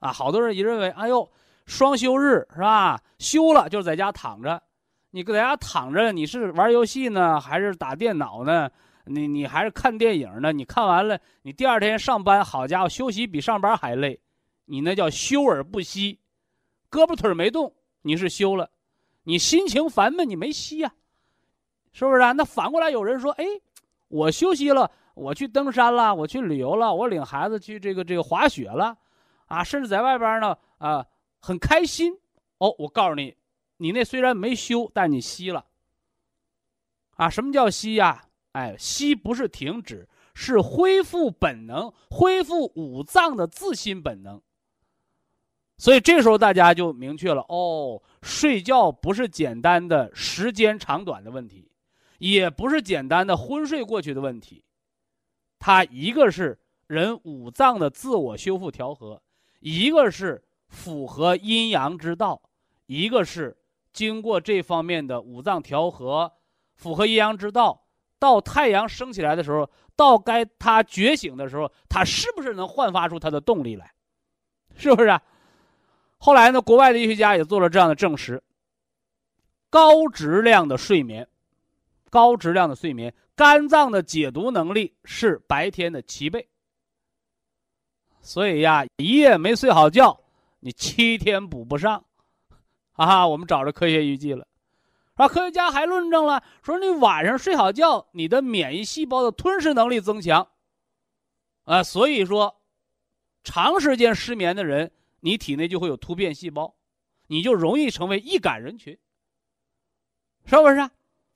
[0.00, 1.26] 啊，好多人也认为，哎呦，
[1.64, 3.00] 双休日是吧？
[3.18, 4.62] 休了就在家躺着，
[5.10, 8.70] 你搁在家躺着，你是玩游戏呢，还是打电脑呢？
[9.06, 10.52] 你你还是看电影呢？
[10.52, 14.20] 你看完了，你第二天上班，好家伙，休息比上班还累，
[14.66, 16.20] 你那叫休而不息，
[16.90, 18.70] 胳膊腿没动，你是休了。
[19.22, 20.92] 你心情烦闷，你没息呀，
[21.90, 22.32] 是不是啊？
[22.32, 23.46] 那反过来有人说：“哎，
[24.08, 28.96] 我休息了，我去登山了，我去旅游了，我领孩子去这个这个滑雪了，
[29.46, 31.06] 啊，甚至在外边呢，啊，
[31.40, 32.12] 很开心。”
[32.58, 33.34] 哦，我告诉你，
[33.78, 35.64] 你那虽然没休，但你息了。
[37.16, 38.26] 啊，什么叫息呀？
[38.52, 44.40] 哎，息不是停止，是恢复本能，恢复五脏的自心本能。
[45.76, 51.68] 所以这时候大家就明确了哦，睡觉不是简单的时间长短的问题，
[52.18, 54.64] 也不是简单的昏睡过去的问题，
[55.58, 59.22] 它一个是人五脏的自我修复调和，
[59.60, 62.42] 一个是符合阴阳之道，
[62.86, 63.56] 一个是
[63.92, 66.32] 经过这方面的五脏调和，
[66.74, 67.86] 符合阴阳之道，
[68.18, 73.92] 到太阳升起来的时候，到该它觉醒的时候，它是不是能焕发出它的动力来？
[74.76, 75.08] 是不是？
[75.08, 75.22] 啊
[76.18, 78.42] 后来呢，国外的医学家也做了这样的证实：
[79.68, 81.28] 高质量的睡眠，
[82.08, 86.48] 高质量的睡眠，肝脏的解毒能力是白天的七倍。
[88.20, 90.18] 所以呀，一夜没睡好觉，
[90.60, 92.04] 你七天补不上。
[92.92, 94.46] 啊，我们找着科学依据了，
[95.14, 100.48] 啊，科学家还论证了，说你晚上睡好觉，你的免疫细胞的吞噬能力增强。
[101.64, 102.62] 啊，所以说，
[103.42, 104.92] 长时间失眠的人。
[105.20, 106.74] 你体内就会有突变细胞，
[107.28, 108.98] 你就容易成为易感人群，
[110.44, 110.90] 是不是？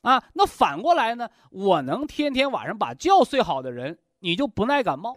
[0.08, 1.28] 啊，那反过来呢？
[1.50, 5.16] 我能天天晚上把觉睡好的人，你就不耐感冒，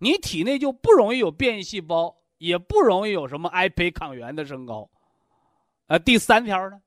[0.00, 4.88] 你体内就不容易有变异细胞，也不容易有什么癌胚抗原的升高。
[5.88, 6.80] 呃，第三条呢，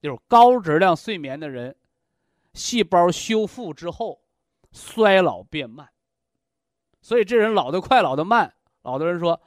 [0.00, 1.74] 就是高质量睡眠的人，
[2.54, 4.20] 细胞修复之后，
[4.70, 5.88] 衰老变慢。
[7.00, 8.52] 所以这人老得快，老得慢。
[8.82, 9.40] 老多人说。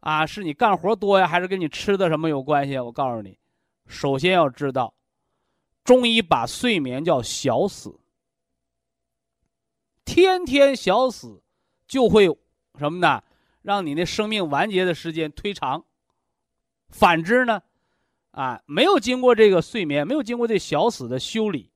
[0.00, 2.78] 啊，是你干活多呀，还是跟你吃的什么有关系？
[2.78, 3.38] 我告诉你，
[3.86, 4.94] 首先要知道，
[5.84, 7.98] 中医把睡眠叫小死，
[10.04, 11.42] 天天小死，
[11.86, 12.26] 就会
[12.78, 13.22] 什么呢？
[13.62, 15.84] 让你那生命完结的时间推长。
[16.88, 17.62] 反之呢，
[18.30, 21.70] 啊，没有经过这个睡眠，没有经过这小死的修理，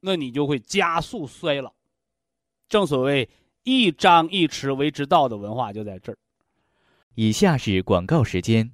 [0.00, 1.72] 那你就会加速衰老。
[2.68, 3.28] 正所谓
[3.62, 6.18] 一张一弛为之道的文化就在这儿。
[7.14, 8.70] 以下是广告时间。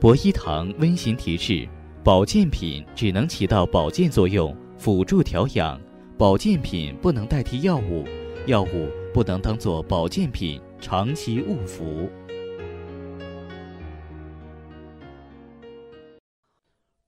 [0.00, 1.66] 博一堂温馨提示：
[2.04, 5.80] 保健品只能起到保健作用，辅助调养；
[6.18, 8.04] 保健品不能代替药物，
[8.46, 12.10] 药物不能当做保健品长期误服。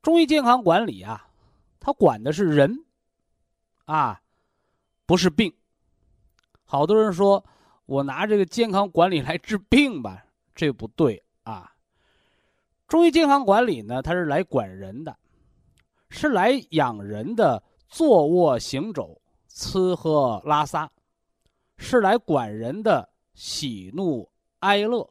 [0.00, 1.28] 中医健康管理啊，
[1.78, 2.86] 它管的是人，
[3.84, 4.22] 啊，
[5.04, 5.52] 不是病。
[6.64, 7.44] 好多人说。
[7.84, 10.24] 我拿这个健康管理来治病吧，
[10.56, 11.22] 这不对！
[12.86, 15.16] 中医健康管理呢，它是来管人的，
[16.08, 20.90] 是来养人的坐卧行走、吃喝拉撒，
[21.78, 24.30] 是来管人的喜怒
[24.60, 25.10] 哀乐，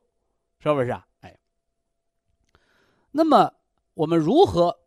[0.60, 1.06] 是不是啊？
[1.22, 1.38] 哎，
[3.12, 3.54] 那么
[3.94, 4.78] 我们如何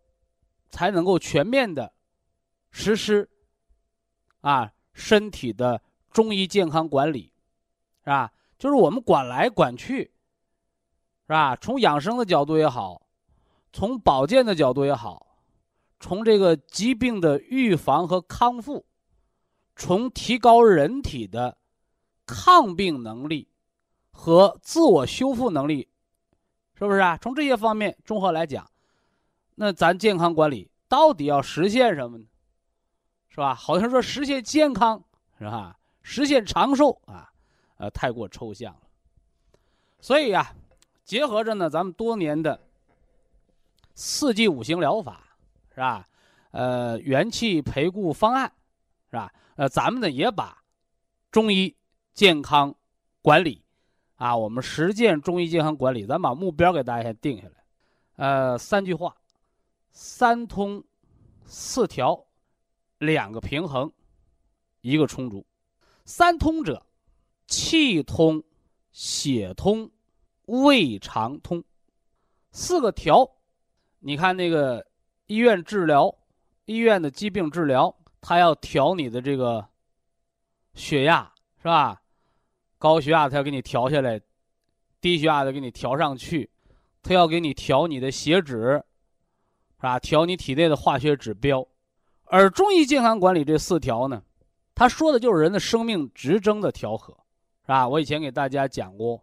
[0.70, 1.92] 才能够全面的
[2.70, 3.28] 实施
[4.40, 7.32] 啊身体的中医健康管理？
[8.02, 8.32] 是吧？
[8.58, 10.10] 就是我们管来管去，
[11.28, 11.54] 是吧？
[11.56, 13.02] 从养生的角度也好，
[13.70, 15.26] 从保健的角度也好，
[16.00, 18.86] 从这个疾病的预防和康复，
[19.76, 21.58] 从提高人体的
[22.24, 23.46] 抗病能力
[24.10, 25.86] 和自我修复能力，
[26.72, 27.18] 是不是啊？
[27.18, 28.66] 从这些方面综合来讲，
[29.54, 32.24] 那咱健康管理到底要实现什么呢？
[33.28, 33.54] 是吧？
[33.54, 35.04] 好像说实现健康
[35.38, 35.78] 是吧？
[36.02, 37.30] 实现长寿啊，
[37.76, 38.80] 呃，太过抽象了。
[40.00, 40.54] 所以呀，
[41.08, 42.60] 结合着呢，咱们多年的
[43.94, 45.24] 四季五行疗法，
[45.70, 46.06] 是吧？
[46.50, 48.52] 呃，元气培固方案，
[49.08, 49.32] 是吧？
[49.56, 50.62] 呃，咱们呢也把
[51.30, 51.74] 中医
[52.12, 52.74] 健康
[53.22, 53.64] 管理
[54.16, 57.54] 啊，我们实践中医健康管理，咱把目标给大家先定下来。
[58.16, 59.16] 呃，三句话：
[59.90, 60.84] 三通、
[61.46, 62.22] 四调、
[62.98, 63.90] 两个平衡，
[64.82, 65.46] 一个充足。
[66.04, 66.84] 三通者，
[67.46, 68.44] 气通。
[68.90, 69.88] 血通，
[70.48, 71.62] 胃肠通，
[72.50, 73.30] 四个调。
[74.00, 74.86] 你看那个
[75.26, 76.14] 医院治疗，
[76.64, 79.66] 医院的疾病治疗，他要调你的这个
[80.74, 82.00] 血压，是吧？
[82.78, 84.20] 高血压他要给你调下来，
[85.00, 86.48] 低血压的给你调上去，
[87.02, 88.82] 他要给你调你的血脂，
[89.76, 89.98] 是吧？
[89.98, 91.66] 调你体内的化学指标。
[92.24, 94.22] 而中医健康管理这四条呢，
[94.74, 97.16] 他说的就是人的生命职征的调和。
[97.62, 97.86] 是吧？
[97.86, 99.22] 我以前给大家讲过，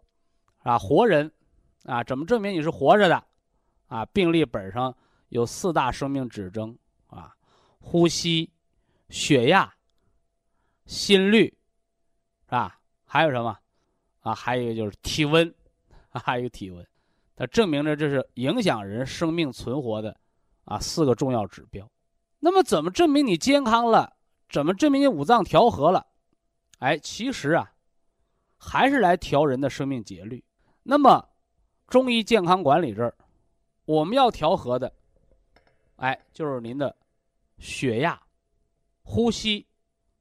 [0.66, 1.30] 啊，活人，
[1.84, 3.24] 啊，怎么证明你是活着的？
[3.86, 4.92] 啊，病历本上
[5.28, 7.32] 有四大生命指征，啊，
[7.78, 8.50] 呼吸、
[9.08, 9.72] 血压、
[10.84, 11.44] 心率，
[12.46, 12.80] 是吧？
[13.04, 13.56] 还有什么？
[14.22, 15.54] 啊，还有一个就是体温，
[16.10, 16.84] 还有一个体温，
[17.36, 20.18] 它证明着这是影响人生命存活的，
[20.64, 21.88] 啊，四个重要指标。
[22.40, 24.16] 那么，怎么证明你健康了？
[24.48, 26.04] 怎么证明你五脏调和了？
[26.80, 27.72] 哎，其实啊。
[28.58, 30.42] 还是来调人的生命节律。
[30.88, 31.28] 那么，
[31.88, 33.12] 中医健康管理这儿，
[33.86, 34.92] 我们要调和的，
[35.96, 36.94] 哎，就是您的
[37.58, 38.22] 血压、
[39.02, 39.66] 呼吸、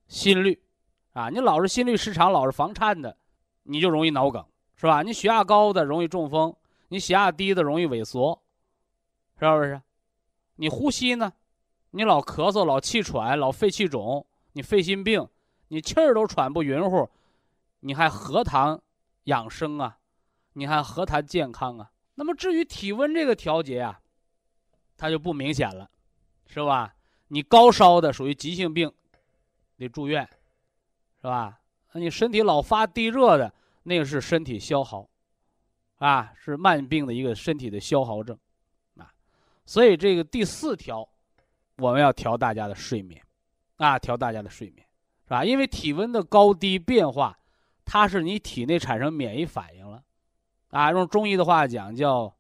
[0.07, 0.59] 心率
[1.13, 1.30] 啊。
[1.30, 3.16] 你老是心律失常，老是房颤的，
[3.61, 4.43] 你就容易脑梗，
[4.76, 5.03] 是吧？
[5.03, 6.55] 你血压高的容易中风，
[6.88, 8.41] 你血压低的容易萎缩，
[9.39, 9.80] 是不是？
[10.55, 11.32] 你呼吸呢？
[11.91, 15.30] 你老咳嗽、老气喘、老肺气肿，你肺心病，
[15.68, 17.07] 你气儿都喘不匀乎。
[17.82, 18.82] 你还何谈
[19.26, 19.99] 养生啊？
[20.58, 21.91] 你还何谈健康啊？
[22.16, 24.01] 那么至于体温这个调节啊，
[24.97, 25.89] 它就不明显了，
[26.47, 26.95] 是吧？
[27.28, 28.91] 你高烧的属于急性病，
[29.78, 30.28] 得住院，
[31.22, 31.60] 是吧？
[31.91, 33.53] 那你身体老发低热的，
[33.84, 35.10] 那个是身体消耗，
[35.97, 38.38] 啊，是慢病的一个身体的消耗症，
[38.97, 39.12] 啊，
[39.66, 41.08] 所以这个第四条，
[41.78, 43.22] 我们要调大家的睡眠，
[43.78, 44.88] 啊，调大家的睡眠，
[45.26, 45.43] 是吧？
[45.43, 47.38] 因为体温的高低变化。
[47.88, 50.03] 它是你体内产生免疫反应了，
[50.76, 52.36] 啊，用中医的话讲叫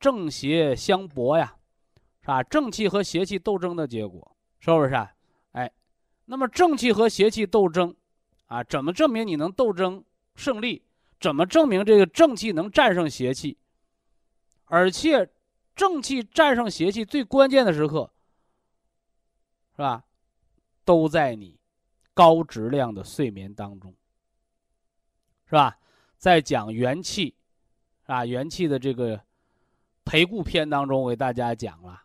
[0.00, 1.54] 正邪相搏呀，
[2.20, 2.42] 是吧？
[2.42, 5.12] 正气和邪气斗争的结果，是不是啊？
[5.52, 5.70] 哎，
[6.24, 7.94] 那么正气和邪气斗争，
[8.46, 10.82] 啊，怎么证明你能斗争胜利？
[11.20, 13.56] 怎么证明这个正气能战胜邪气？
[14.64, 15.30] 而且，
[15.76, 18.10] 正气战胜邪气最关键的时刻，
[19.76, 20.02] 是吧？
[20.84, 21.56] 都在你
[22.12, 23.94] 高质量的睡眠当中。
[25.44, 25.78] 是吧？
[26.18, 27.36] 在讲元气，
[28.06, 29.20] 啊，元气的这个
[30.04, 32.02] 培固篇当中，我给大家讲了，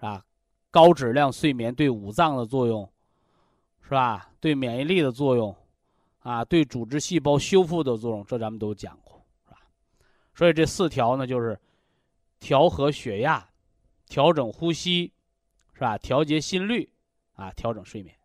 [0.00, 0.24] 啊？
[0.70, 2.90] 高质量睡眠对五脏的作用，
[3.82, 4.30] 是吧？
[4.40, 5.54] 对免疫力的作用，
[6.20, 9.58] 啊，对组织细胞修复的作用，这咱们都讲过，是吧？
[10.34, 11.60] 所以这四条呢，就是
[12.40, 13.46] 调和血压，
[14.08, 15.12] 调整呼吸，
[15.74, 15.98] 是吧？
[15.98, 16.90] 调节心率，
[17.34, 18.16] 啊，调整睡眠，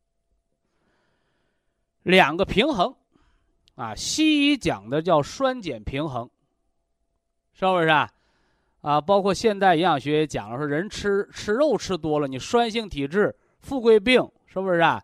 [2.04, 2.96] 两个平衡。
[3.76, 6.28] 啊，西医讲的叫酸碱平衡，
[7.60, 8.08] 是不是啊？
[8.82, 15.04] 啊，包括现代营养学也讲了，说人吃吃肉吃多了，你酸性体质、富贵病，是不是啊？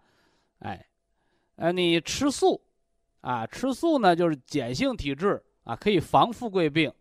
[0.60, 0.86] 哎，
[1.56, 2.62] 呃，你吃素，
[3.22, 6.94] 啊，吃素呢就是碱性体质啊，可以防富贵病。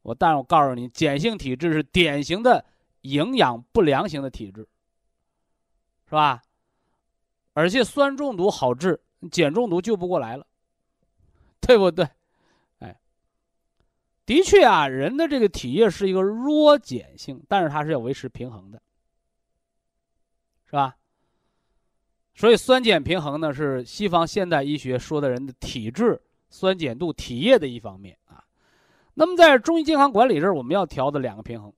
[0.00, 2.64] 我但是我告诉你，碱性体质是典型的
[3.02, 4.66] 营养不良型的体质，
[6.06, 6.40] 是吧？
[7.52, 8.98] 而且酸中毒好治，
[9.30, 10.46] 碱中毒救不过来了。
[11.60, 12.08] 对不对？
[14.32, 18.80] 的确啊，人的这个体液是一个弱碱性，但是它是要维持平衡的，
[20.64, 20.96] 是吧？
[22.34, 26.18] 所以酸碱平衡呢，是西方现代医学说的人的体质
[26.48, 28.42] 酸碱度、体液的一方面啊。
[29.12, 31.70] 那么在中医健康管理这儿，我们要调的两个平衡，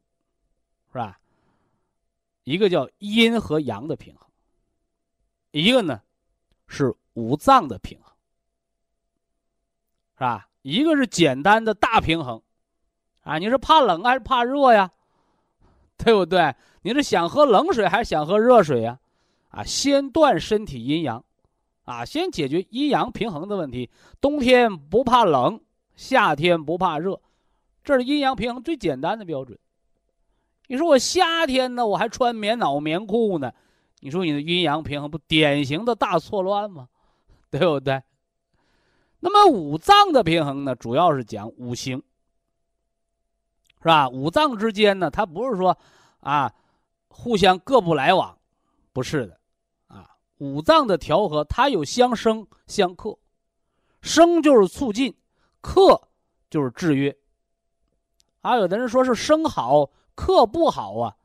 [0.92, 1.18] 是吧？
[2.44, 4.28] 一个叫阴和阳的平衡，
[5.50, 6.00] 一个呢
[6.68, 8.14] 是五脏的平衡。
[10.14, 10.48] 是吧？
[10.62, 12.40] 一个是简单的大平衡，
[13.24, 14.90] 啊，你是怕冷还是怕热呀？
[15.98, 16.54] 对不对？
[16.82, 18.98] 你是想喝冷水还是想喝热水呀？
[19.48, 21.24] 啊，先断身体阴阳，
[21.84, 23.90] 啊，先解决阴阳平衡的问题。
[24.20, 25.60] 冬天不怕冷，
[25.96, 27.20] 夏天不怕热，
[27.82, 29.58] 这是阴阳平衡最简单的标准。
[30.66, 33.52] 你说我夏天呢，我还穿棉袄棉裤呢，
[34.00, 36.88] 你说你的阴阳平衡不典型的大错乱吗？
[37.50, 38.02] 对不对？
[39.20, 42.02] 那么五脏的平衡呢，主要是讲五行，
[43.85, 44.09] 是吧？
[44.09, 45.76] 五脏之间呢，它不是说
[46.20, 46.51] 啊
[47.09, 48.39] 互相各不来往，
[48.95, 49.39] 不是的，
[49.89, 53.18] 啊，五脏的调和它有相生相克，
[54.01, 55.14] 生就是促进，
[55.61, 56.01] 克
[56.49, 57.14] 就是制约。
[58.41, 59.91] 啊，有的人说是生好。
[60.14, 61.16] 克不好啊，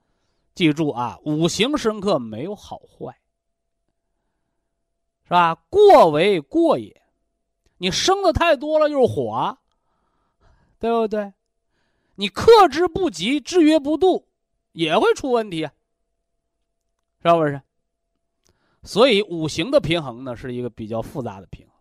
[0.53, 3.17] 记住啊，五行生克没有好坏，
[5.23, 5.55] 是吧？
[5.69, 7.01] 过为过也，
[7.77, 9.57] 你生的太多了就是火，
[10.77, 11.31] 对不对？
[12.19, 14.27] 你克之不及，制约不度，
[14.73, 15.71] 也会出问题啊，
[17.23, 17.61] 是不是？
[18.83, 21.73] 所以五行的平衡呢，是一个比较复杂的平衡，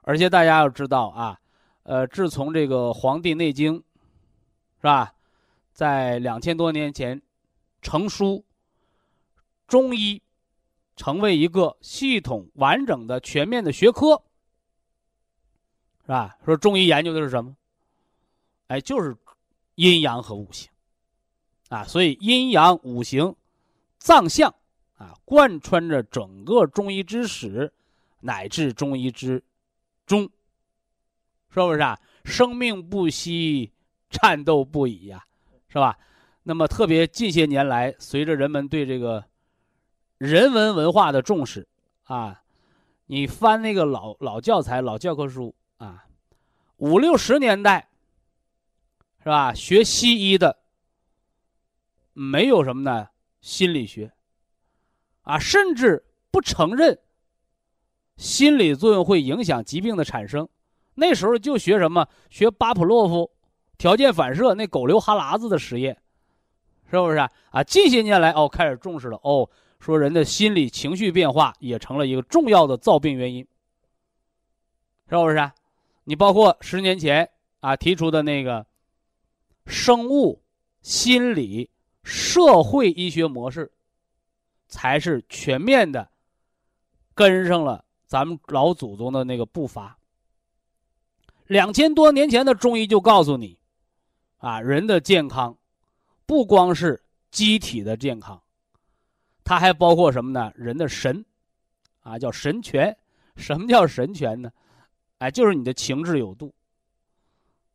[0.00, 1.38] 而且大家要知道啊，
[1.82, 3.74] 呃，自从这个《黄帝内经》，
[4.78, 5.14] 是吧？
[5.74, 7.20] 在两千多年前，
[7.82, 8.42] 成书，
[9.66, 10.22] 中医
[10.96, 14.22] 成为一个系统完整的、全面的学科，
[16.00, 16.38] 是吧？
[16.46, 17.54] 说中医研究的是什么？
[18.68, 19.14] 哎，就是
[19.74, 20.70] 阴阳和五行，
[21.68, 23.34] 啊，所以阴阳五行
[23.98, 24.54] 脏象
[24.96, 27.72] 啊，贯穿着整个中医之始，
[28.20, 29.42] 乃至中医之
[30.06, 30.22] 中，
[31.50, 31.98] 是不是啊？
[32.24, 33.72] 生命不息，
[34.08, 35.24] 战斗不已呀！
[35.68, 35.98] 是吧？
[36.44, 39.24] 那么特别近些年来，随着人们对这个
[40.18, 41.66] 人文文化的重视
[42.04, 42.42] 啊，
[43.06, 46.06] 你翻那个老老教材、老教科书啊，
[46.76, 47.88] 五六十年代
[49.24, 49.54] 是吧？
[49.54, 50.58] 学西医的
[52.12, 53.08] 没有什么呢？
[53.40, 54.12] 心理学
[55.22, 56.98] 啊，甚至不承认
[58.18, 60.46] 心理作用会影响疾病的产生。
[60.94, 62.06] 那时候就学什么？
[62.28, 63.30] 学巴甫洛夫。
[63.76, 66.00] 条件反射那狗流哈喇子的实验，
[66.88, 67.30] 是不是啊？
[67.50, 69.50] 啊近些年来哦，开始重视了哦，
[69.80, 73.46] 说人的心理情绪变化也成了一个重要的造病原因，
[75.08, 75.38] 是不是？
[75.38, 75.54] 啊
[76.04, 77.28] 你包括十年前
[77.60, 78.64] 啊提出的那个
[79.66, 80.42] 生物、
[80.82, 81.70] 心理、
[82.02, 83.70] 社会医学模式，
[84.68, 86.10] 才是全面的
[87.14, 89.98] 跟上了咱们老祖宗的那个步伐。
[91.46, 93.58] 两千多年前的中医就告诉你。
[94.38, 95.56] 啊，人的健康，
[96.26, 98.42] 不光是机体的健康，
[99.42, 100.52] 它还包括什么呢？
[100.54, 101.24] 人的神，
[102.00, 102.94] 啊，叫神权。
[103.36, 104.52] 什么叫神权呢？
[105.16, 106.54] 哎，就是你的情志有度，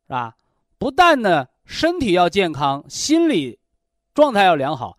[0.06, 0.36] 是吧？
[0.78, 3.56] 不但呢身体要健康，心理
[4.12, 4.98] 状态要良好，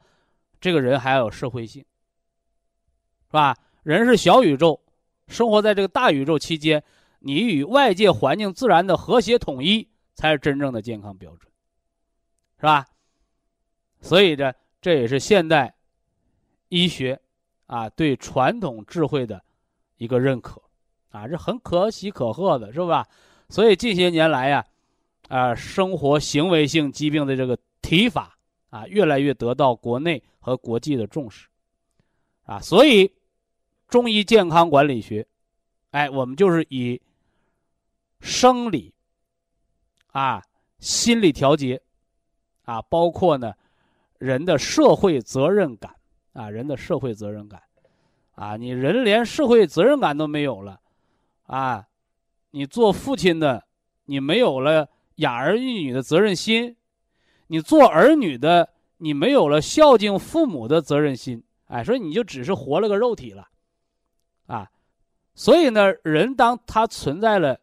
[0.61, 1.84] 这个人还要有社会性，
[3.28, 3.57] 是吧？
[3.84, 4.82] 人是小宇宙，
[5.28, 6.82] 生活在这个大宇宙期间，
[7.19, 11.51] 你与外界环境自然的和谐统一，才是真正的健康标准。
[12.55, 12.88] 是吧？
[13.99, 15.76] 所以这这也是现代
[16.69, 17.19] 医学
[17.65, 19.43] 啊对传统智慧的
[19.97, 20.61] 一个认可
[21.09, 23.05] 啊，这很可喜可贺的，是吧？
[23.49, 24.65] 所以近些年来呀，
[25.28, 28.38] 啊生活行为性疾病的这个提法
[28.69, 31.47] 啊，越来越得到国内和国际的重视
[32.43, 32.59] 啊。
[32.59, 33.11] 所以
[33.88, 35.28] 中医健康管理学，
[35.91, 37.01] 哎，我们就是以
[38.19, 38.93] 生理
[40.11, 40.43] 啊、
[40.80, 41.82] 心理调节。
[42.63, 43.53] 啊，包括呢，
[44.19, 45.93] 人的社会责任感
[46.32, 47.61] 啊，人的社会责任感，
[48.36, 50.80] 啊，你人连社会责任感都没有了，
[51.47, 51.86] 啊，
[52.51, 53.65] 你做父亲的，
[54.05, 54.88] 你没有了
[55.22, 56.76] 养儿育女的责任心，
[57.47, 63.47] 你做儿女的，你没有了孝敬父母的责任心，哎，所以你就只是活了个肉体了，
[64.45, 64.69] 啊，
[65.34, 67.59] 所以呢，人当他存在了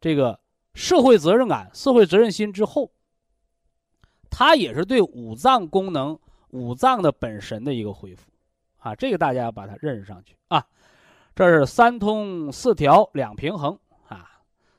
[0.00, 0.40] 这个
[0.74, 2.90] 社会责任感、社会责任心之后。
[4.28, 6.18] 它也是对五脏功能、
[6.50, 8.28] 五脏的本神的一个恢复，
[8.76, 10.62] 啊，这个大家要把它认识上去啊。
[11.34, 13.78] 这是三通四调两平衡
[14.08, 14.28] 啊。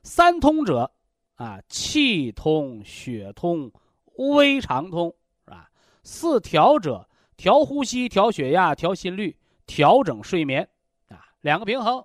[0.03, 0.91] 三通者
[1.37, 3.71] 啊，气通、血通、
[4.17, 5.15] 微肠通，
[5.45, 5.71] 是吧？
[6.03, 9.35] 四调者，调呼吸、调血压、调心率、
[9.65, 10.69] 调整睡眠
[11.07, 11.25] 啊。
[11.41, 12.03] 两个平衡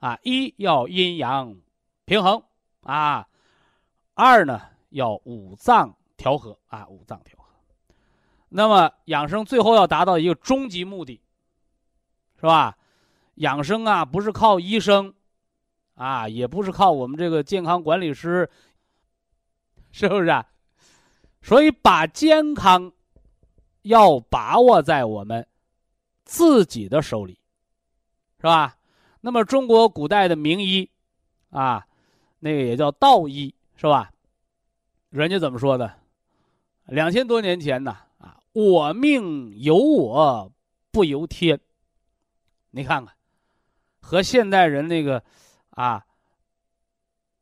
[0.00, 1.54] 啊，一要阴阳
[2.06, 2.42] 平衡
[2.82, 3.28] 啊，
[4.14, 5.94] 二呢要五脏。
[6.16, 7.46] 调和啊，五脏调和。
[8.48, 11.20] 那么养生最后要达到一个终极目的，
[12.34, 12.76] 是吧？
[13.36, 15.14] 养生啊，不是靠医生，
[15.94, 18.50] 啊，也不是靠我们这个健康管理师，
[19.90, 20.28] 是不是？
[20.28, 20.46] 啊？
[21.40, 22.92] 所以把健康
[23.82, 25.46] 要把握在我们
[26.24, 27.38] 自己的手里，
[28.38, 28.76] 是吧？
[29.20, 30.90] 那么中国古代的名医，
[31.50, 31.86] 啊，
[32.40, 34.12] 那个也叫道医，是吧？
[35.10, 35.94] 人家怎么说的？
[36.86, 40.52] 两千多年前呢，啊，我命由我
[40.90, 41.60] 不由天。
[42.70, 43.14] 你看看，
[44.00, 45.22] 和现代人那个，
[45.70, 46.04] 啊，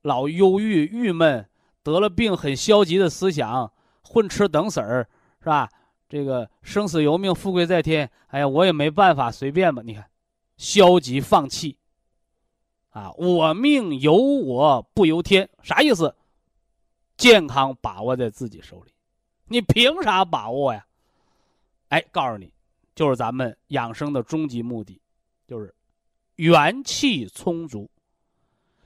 [0.02, 1.48] 老忧郁、郁闷，
[1.92, 3.72] 得了病很消极的思想，
[4.02, 5.08] 混吃等死儿，
[5.40, 5.68] 是吧？
[6.08, 8.10] 这个生死由命，富贵在天。
[8.28, 9.82] 哎呀，我也没办法，随便吧。
[9.84, 10.08] 你看，
[10.56, 11.76] 消极放弃。
[12.90, 16.14] 啊，我命由我不由天，啥意思？
[17.16, 18.92] 健康把握在自己手里，
[19.46, 20.86] 你凭啥把握呀？
[21.88, 22.52] 哎，告诉你，
[22.94, 25.00] 就是咱们养生的终极目的，
[25.46, 25.74] 就是
[26.36, 27.90] 元气充足。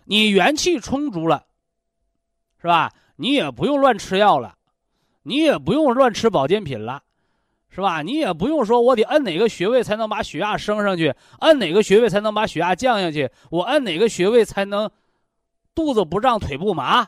[0.05, 1.47] 你元气充足了，
[2.61, 2.93] 是吧？
[3.17, 4.57] 你也不用乱吃药了，
[5.23, 7.03] 你也不用乱吃保健品了。
[7.73, 8.03] 是吧？
[8.03, 14.91] 你也不用说，我得摁哪个穴位才能把血压升上去，摁哪个穴位才能把血压降下去，我摁哪个穴位才能
[15.73, 17.07] 肚子不胀、腿不麻？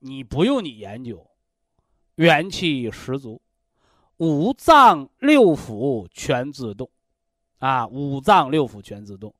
[0.00, 1.24] 你不用你研究，
[2.16, 3.40] 元气十足，
[4.16, 6.90] 五脏六腑全自动，
[7.60, 9.32] 啊，五脏六腑全自动，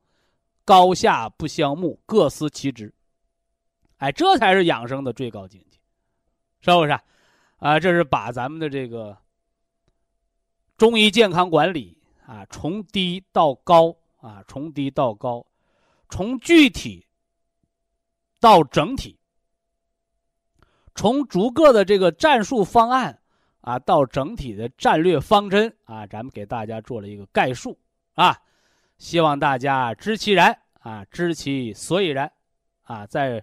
[0.65, 2.95] 高下不相慕，各司其职。
[3.99, 5.79] 哎，这才是养生的最高境界，
[6.61, 6.99] 是不是？
[7.59, 9.17] 啊，这是把咱们的这个。
[10.77, 15.47] 中医健康管理啊，从低到高啊，从低到高，
[16.11, 17.07] 从具体
[18.41, 19.19] 到整体，
[20.95, 23.19] 从逐个的这个战术方案
[23.63, 27.79] 啊，到整体的战略方针啊，咱们给大家做了一个概述
[28.13, 28.37] 啊，
[28.99, 32.31] 希望大家知其然啊，知其所以然
[32.83, 33.43] 啊，在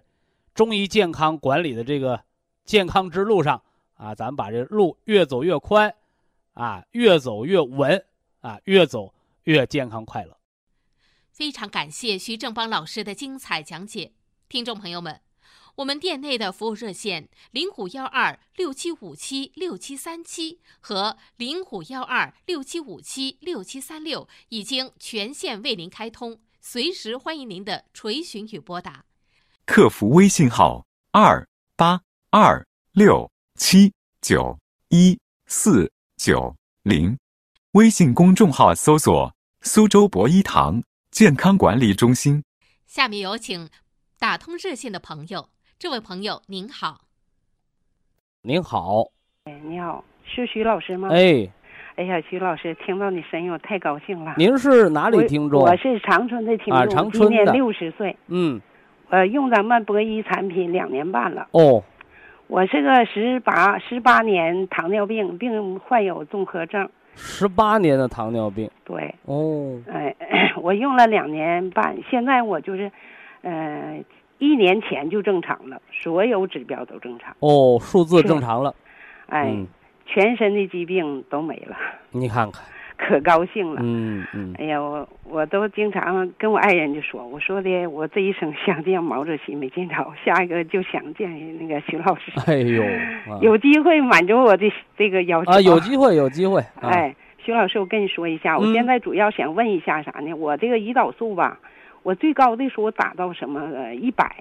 [0.54, 2.24] 中医健康管理的这个
[2.64, 3.62] 健康之路上
[3.94, 5.94] 啊，咱们把这路越走越宽。
[6.54, 8.06] 啊，越走越稳，
[8.38, 10.38] 啊，越走越健康快乐。
[11.32, 14.12] 非常感谢徐正邦老师的精彩讲解，
[14.48, 15.20] 听众朋友们，
[15.74, 29.04] 我们店内的服务热线零五幺二六七五七六七三七和零五幺二六七五七六七三六已经全线为您开通，随时欢迎您的垂询与拨打。
[29.66, 32.00] 客服微信号二八
[32.30, 34.58] 二六七九
[34.88, 35.90] 一四。
[36.16, 36.54] 九
[36.84, 37.18] 零，
[37.72, 42.42] 微信公众号搜索“苏州博一堂健康管理中心”。
[42.86, 43.68] 下面有请
[44.18, 47.00] 打通热线的朋友，这位朋友您好。
[48.42, 49.02] 您好。
[49.44, 51.08] 哎，你好，是徐老师吗？
[51.10, 51.50] 哎，
[51.96, 54.34] 哎呀，徐老师，听到你声音我太高兴了。
[54.38, 55.62] 您是哪里听众？
[55.62, 58.16] 我是长春的听众，长春今年六十岁。
[58.28, 58.58] 嗯，
[59.10, 61.48] 呃，用咱们博医产品两年半了。
[61.52, 61.82] 哦。
[62.46, 66.88] 我是个十八十八年糖尿病，并患有综合症。
[67.16, 68.70] 十八年的糖尿病。
[68.84, 69.14] 对。
[69.24, 69.80] 哦。
[69.90, 70.14] 哎，
[70.60, 72.92] 我用了两年半，现在我就是，
[73.42, 74.04] 呃，
[74.38, 77.34] 一年前就正常了，所有指标都正常。
[77.40, 78.74] 哦，数字正常了。
[79.26, 79.56] 哎，
[80.04, 81.76] 全身的疾病都没了。
[82.10, 82.62] 你看看。
[83.06, 89.94] 可高兴了，嗯嗯，哎呀，我我都经常跟我爱人就说，我说的我这一生想见毛主席没见着，
[90.24, 92.32] 下一个就想见那个徐老师。
[92.46, 92.82] 哎呦，
[93.42, 95.60] 有机会满足我的这个要求啊！
[95.60, 96.64] 有机会，有机会。
[96.80, 100.32] 哎，徐老师，我跟你说一下，我现在主要想问一下啥呢？
[100.32, 101.58] 我这个胰岛素吧，
[102.02, 104.34] 我最高的时候打到什么一百，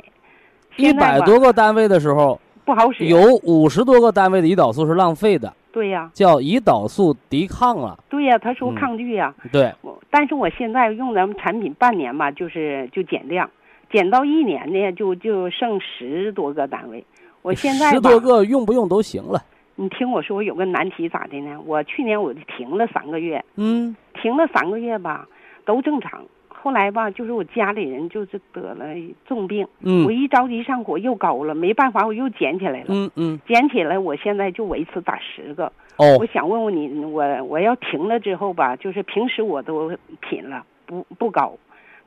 [0.78, 5.54] 一百多个单位的时候不好使，有五十多个单位的胰岛素是浪费的。
[5.72, 7.98] 对呀，叫胰岛素抵抗了。
[8.10, 9.34] 对呀，他说抗拒呀。
[9.52, 9.74] 对，
[10.12, 13.50] 但是我现在用咱们产品半年吧，就是就减量，
[13.92, 17.04] 减到一年呢，就就剩十多个单位。
[17.42, 19.44] 我现在十多个用不用都行了。
[19.76, 21.60] 你听我说，我有个难题咋的呢？
[21.66, 25.28] 我去年我就停了三个月，嗯，停了三个月吧，
[25.66, 26.24] 都正常。
[26.64, 28.86] 后来吧，就是我家里人就是得了
[29.28, 35.70] 重病，嗯，我一着急上火又高了，没办法，我又捡起来了，嗯嗯，捡起来，我现在就维持打十个。
[35.98, 39.90] 哦，我想问问你，我我要停了之后吧，就是平时我都
[40.22, 41.54] 品了，不不高，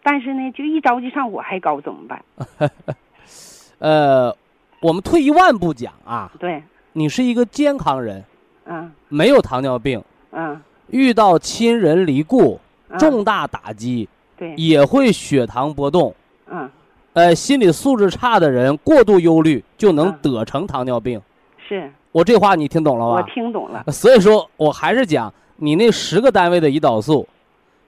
[0.03, 2.25] 但是呢，就一着急上火还高，怎么办？
[3.79, 4.35] 呃，
[4.81, 6.63] 我们退一万步讲啊，对，
[6.95, 8.25] 你是一个健康人，
[8.65, 12.59] 嗯，没有糖尿病，嗯，遇到亲人离故，
[12.99, 14.09] 重大打击。
[14.37, 16.15] 对，也会血糖波动，
[16.51, 16.69] 嗯，
[17.15, 21.21] 呃，心理素质差的人过度忧虑就能得成糖尿病。
[21.69, 23.13] 是我这话你听懂了吧？
[23.13, 23.85] 我听懂了。
[23.91, 27.27] 所以说我还是讲，你那十个单位的胰岛素，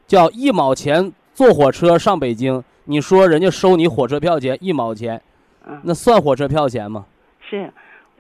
[0.07, 5.21] 叫一毛钱坐火车上北京，你说人家收你火车票钱一毛钱，
[5.67, 7.05] 嗯，那算火车票钱吗？
[7.49, 7.71] 是，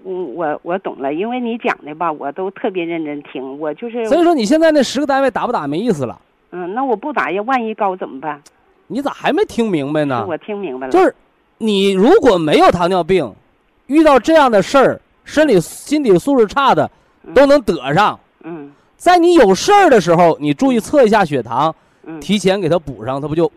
[0.02, 3.58] 我我我懂了，因为你讲的吧，我都特别认真听。
[3.58, 6.18] 我就是，所以说你现在那十个单位打不打没意思了。
[6.50, 8.42] 嗯，那我不打呀，万一高怎么办？
[8.86, 10.24] 你咋还没听明白呢？
[10.26, 10.90] 我听明白了。
[10.92, 11.14] 就是
[11.58, 13.32] 你如果没有糖尿病，
[13.86, 16.90] 遇到这样的事儿，身体心理素质差的
[17.34, 18.18] 都能得上。
[18.44, 21.74] 嗯在你有事儿的时候，你注意测一下血糖，
[22.04, 23.50] 嗯提前给它补上，它不就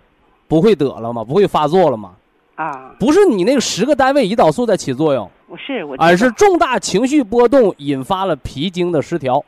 [0.47, 1.23] 不会得了吗？
[1.23, 2.11] 不会发作了吗？
[2.55, 9.43] 啊，不是你那个十个单位胰岛素在起作用，我是我，而是重大情绪波动引发了脾经的失调。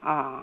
[0.00, 0.40] 啊，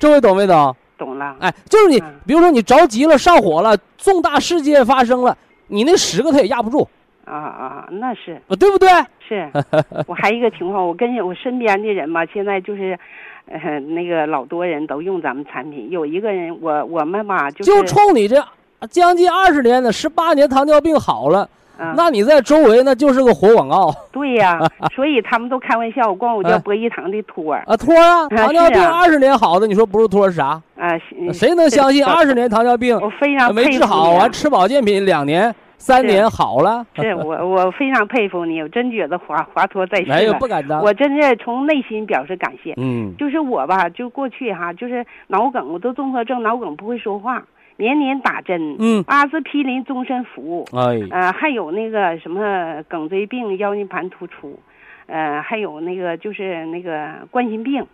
[0.00, 0.74] 这位懂没懂？
[0.98, 1.36] 懂了。
[1.40, 5.34] 哎，就是你嗯，比如说你着急了、上火了，重大事件发生了，
[5.68, 6.86] 你那十个他也压不住，
[7.24, 8.88] 啊啊，那是呃对不对？
[9.26, 9.50] 是。
[10.06, 12.98] 我还一个情况，我跟我身边的人吧，现在就是，
[13.46, 15.88] 呃，那个老多人都用咱们产品。
[15.90, 18.42] 有一个人，我我们吧，就是就冲你这
[18.90, 21.48] 将近二十年的十八年糖尿病好了，
[21.78, 24.58] 嗯那你在周围那就是个活广告对呀，
[24.94, 30.60] 所以他们都开玩笑，管我叫哎博一堂的托儿啊，托儿糖尿病二十年好的，你说不是托儿是啥？
[30.76, 30.98] 啊。
[31.32, 36.84] 谁能相信是二十年糖尿病我非常没治好，啊完吃保健品两年、三年好了？
[36.96, 40.82] 是 我我非常佩服你，我真觉得华华佗在哎呦，世了不，敢当。
[40.82, 42.74] 我真是从内心表示感谢。
[42.76, 47.42] 嗯，就是我吧，就过去哈，就是脑梗，我都综合症脑梗不会说话，
[47.78, 49.02] 年年打针，嗯。
[49.06, 54.60] 阿司匹林终身服，哎，呃，还有那个什么颈椎病、腰间盘突出，
[55.06, 57.86] 呃，还有那个就是那个冠心病，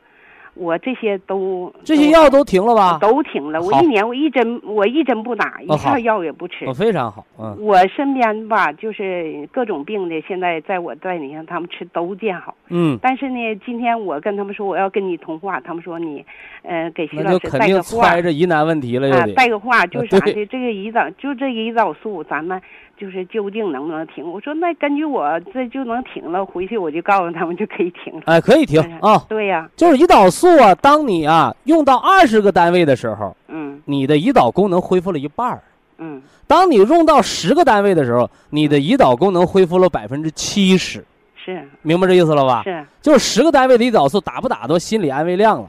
[0.54, 2.98] 我这些都这些药都停了吧？
[3.00, 6.72] 都停了，我一年我一针我一针不打，一片药也不吃哦，。
[6.72, 12.54] 非常好，嗯，我身边吧，就是各种病的，现在在我带领下，他们吃都见好。
[12.68, 16.24] 嗯，但是呢，今天我跟他们说我要跟你通话，他们说你，
[16.62, 19.26] 呃，给徐那老师就肯定带个话揣着疑难问题了。
[19.34, 22.60] 带个话就是啥对的，这个胰岛就这个胰岛素，咱们
[22.98, 24.24] 就是究竟能不能停？
[24.30, 28.22] 我说那根据我这就能停了，回去我就告诉他们就可以停了。
[28.26, 29.24] 哎，可以停嗯啊。
[29.28, 35.58] 对呀、就是胰岛素啊，当你啊用到二十个单位的时候，嗯你的胰岛功能恢复了一半儿；
[35.98, 41.04] 嗯当你用到十个单位的时候，你的胰岛功能恢复了百分之七十。
[41.36, 42.62] 是明白这意思了吧？
[42.64, 45.68] 是就是十个单位的胰岛素打不打都心理安慰量了，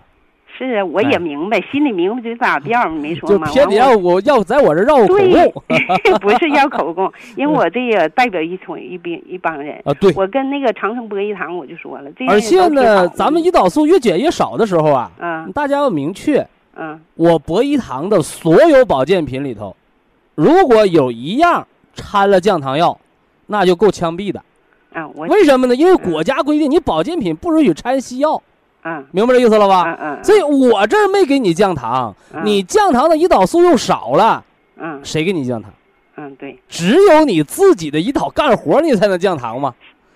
[0.58, 3.48] 是，我也哎明白，心里明白就咋调，没说就嘛。
[3.48, 5.64] 完我偏得要我要在我这绕个口对供，
[6.20, 9.82] 不是要口供， 因为我这个代表一群一帮一帮人。
[9.84, 9.94] 啊。
[10.00, 16.46] 对，我跟那个长城博一堂我就说了，这而且呢，咱们胰岛素越减越少的时候啊，嗯大家要明确，
[16.76, 19.76] 嗯我博一堂的所有保健品里头，
[20.36, 22.98] 如果有一样掺了降糖药，
[23.48, 24.42] 那就够枪毙的。
[25.16, 25.76] 为什么呢？
[25.76, 28.42] 因为国家规定你保健品不允许掺西药，嗯
[29.12, 29.84] 明白这意思了吧？
[29.88, 34.44] 嗯嗯，所以我这儿没给你降糖，嗯你降糖的胰岛素又少了，
[34.78, 35.72] 嗯谁给你降糖？
[36.18, 39.74] 嗯对只有你自己的胰岛干活，你才能降糖嘛。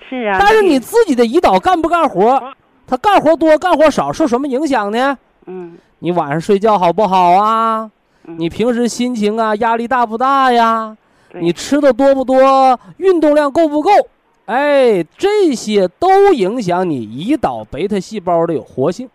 [0.08, 0.38] 是啊。
[0.40, 2.42] 但是你自己的胰岛干不干活，
[2.88, 5.18] 它干活多干活少受什么影响呢？
[5.48, 7.90] 嗯你晚上睡觉好不好啊？
[8.26, 10.96] 嗯你平时心情啊压力大不大呀？
[11.32, 12.80] 对你吃的多不多？
[12.98, 13.92] 运动量够不够？
[14.50, 19.08] 哎，这些都影响你胰岛贝塔细胞的有活性。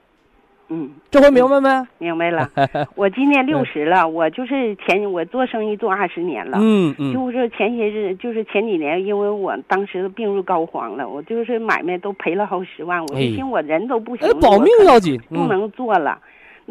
[0.69, 1.87] 嗯这回明白没？
[1.99, 2.49] 明白了。
[2.95, 6.59] 我今年六十了，我就是前我做生意做二十年了。
[6.61, 15.21] 嗯嗯，就是前些日，就是前几年，因为我当时病入膏肓了，我就是买卖都赔了好十万，我就哎寻我人都不行保命要紧。
[15.31, 16.17] 嗯不能做了。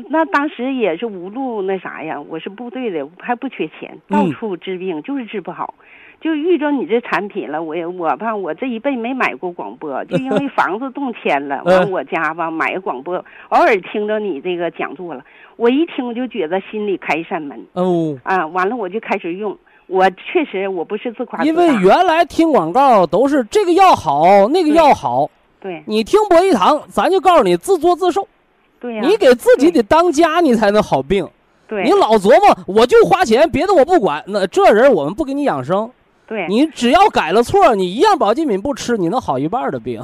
[0.07, 5.74] 那当时也是无路那啥呀，我是部队的，还不缺钱，到嗯处治病，就是治不好。
[6.24, 13.15] 就遇着你这产品了，我也我吧，我这一辈没买过广播， 就因为房子动迁了，完嗯我家吧买个广播，
[13.49, 15.24] 偶尔听着你这个讲座了，
[15.57, 19.57] 我一听就觉得心里开一扇门哦，啊，完了我就开始用。
[19.88, 25.30] 我确实我不是自夸自因为原来听广告都是这个药好，那个药好。
[25.59, 28.26] 对你听博一堂，咱就告诉你自作自受。
[28.80, 31.28] 对呀、你给自己得当家，你才能好病。
[31.67, 34.24] 对你老琢磨，我就花钱，别的我不管。
[34.28, 35.91] 那这人我们不给你养生，
[36.34, 40.01] 对你只要改了错，你一样保健品不吃，你能好一半的病。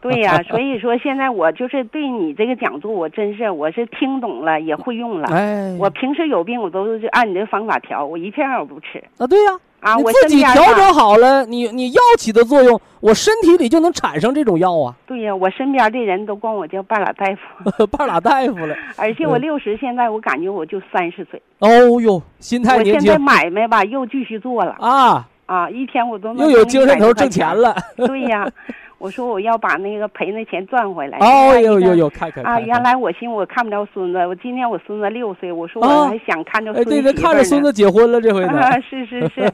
[0.00, 5.28] 对呀、所以说现在我就是对你这个讲座，我真是我是听懂了，也会用了。
[5.32, 9.94] 哎，我平时有病，我都是按你这方法调，我一片药不吃啊，对呀、啊。
[9.94, 14.92] 你我自己调整好了，你你药起的作用，我身体里就能产生这种药啊。
[15.06, 21.40] 对呀、我身边的人都管我叫半拉大夫， 半拉大夫了， 而且我嗯六十，现在我感觉我就三十岁。
[21.60, 21.68] 哦
[22.00, 27.54] 呦，心态年轻我现在买卖吧又继续做了啊，啊，一天我都能又有精神头挣钱。
[27.54, 27.74] 了。
[27.96, 28.48] 对呀，
[28.98, 31.18] 我说我要把那个赔那钱赚回来。
[31.18, 32.60] 哦有有有，看看啊！
[32.60, 38.60] 原来我寻思我看不着孙子，我今天我孙子六岁，我说啊我还想看着哎，孙媳妇对对，看着孙子结婚了，这回呢。
[38.60, 39.52] 啊，是是是，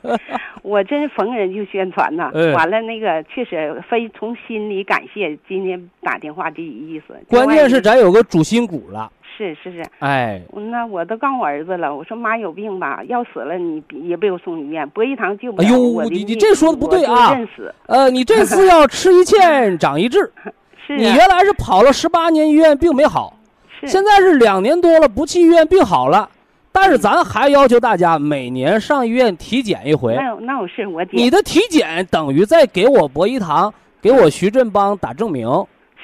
[0.62, 2.30] 我真逢人就宣传呐。
[2.34, 7.14] 嗯完了，那个确实非从心里感谢今天打电话这意思。
[7.28, 15.68] 关键是咱有个主心骨了，是是是，哎，那我都告诉我儿子了，我说妈有病吧，要死了你别也别给我送医院，博医堂救不了。
[15.68, 17.38] 哎呦我你你这说的不对啊。
[17.86, 20.18] 呃，你这次要吃一堑长一智，
[20.84, 23.38] 是啊你原来是跑了十八年医院病没好，
[23.80, 26.28] 是现在是两年多了不去医院病好了，
[26.72, 30.16] 但是咱还要求大家每年上医院体检一回。
[30.16, 33.72] 那那我是我你的体检等于在给我博医堂、
[34.02, 35.48] 给我徐振邦打证明，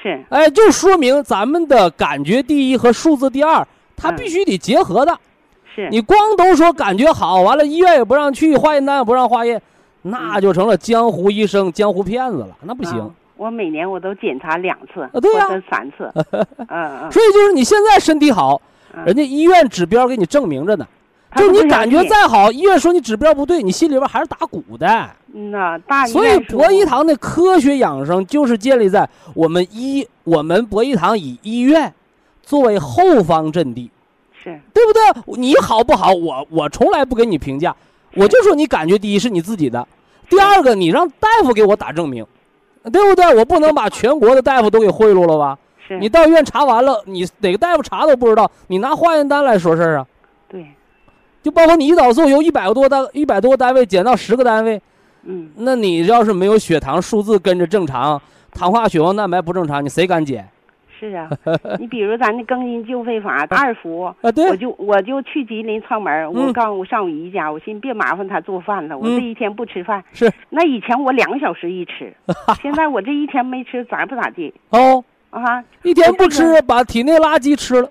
[0.05, 5.17] 是哎，就说明咱们的感觉第一和数字第二，它嗯必须得结合的。
[5.73, 9.59] 是你光都说感觉好，完了医院也不让去，化验单也不让化验，
[10.03, 12.99] 那就成了江湖医生、江湖骗子了，那不行。
[12.99, 16.09] 啊我每年我都检查两次，啊对呀三次。
[16.31, 18.61] 嗯嗯所以就是你现在身体好，
[18.93, 20.87] 嗯，人家医院指标给你证明着呢。
[21.35, 24.87] 就你感觉再好，医院说你指标不对，你心里边还是打鼓的。
[25.33, 31.93] 嗯呐，大所以博医堂的科学养生就是建立在我们医我们博医堂以医院
[32.41, 33.91] 作为后方阵地，
[34.41, 35.37] 是对不对？
[35.37, 36.13] 你好不好？
[36.13, 37.75] 我我从来不给你评价，
[38.13, 39.85] 我就说你感觉第一是你自己的，
[40.29, 42.25] 第二个你让大夫给我打证明，
[42.93, 43.35] 对不对？
[43.35, 45.57] 我不能把全国的大夫都给贿赂了吧？
[45.85, 50.07] 是，你到医院查完了，你哪个大夫查都不知道，你拿化验单来说事儿啊？
[50.47, 50.65] 对，
[51.45, 54.81] 就包括你胰岛素由一百个多单一百多个单位减到十个单位，
[55.25, 58.19] 嗯那你要是没有血糖数字跟着正常，
[58.51, 60.49] 糖化血红蛋白不正常，你谁敢减
[60.99, 61.29] 是啊。
[61.77, 64.15] 你比如咱那更新救肺法二服，啊？
[64.23, 70.03] 我，就我就去吉林串门，我嗯告诉我上我姨家，我寻思别麻烦他做饭了，我嗯这一天不吃饭。
[70.13, 72.11] 是那以前我两个小时一吃，
[72.63, 75.63] 现在我这一天没吃咋不咋地哦，啊？
[75.83, 77.89] 一天不吃，把体内垃圾吃了，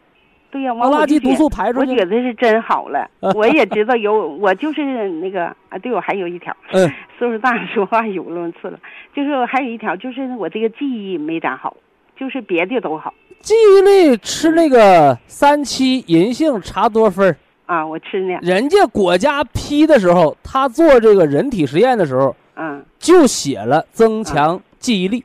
[0.54, 6.88] 对呀，垃圾毒素排出我觉得是真好了， 我也知道有，我就是那个啊，对我还有一条，嗯，
[7.18, 8.78] 岁数大说话语无伦次了，
[9.12, 11.76] 就是还有一条，就是我这个记忆没咋好，
[12.16, 13.12] 就是别的都好。
[13.40, 17.34] 记忆力吃那个三七银杏茶多酚，
[17.66, 22.80] 啊，我吃呢，人家国家批的时候，他做这个人体实验的时候嗯。
[23.00, 25.22] 就写了增强记忆力。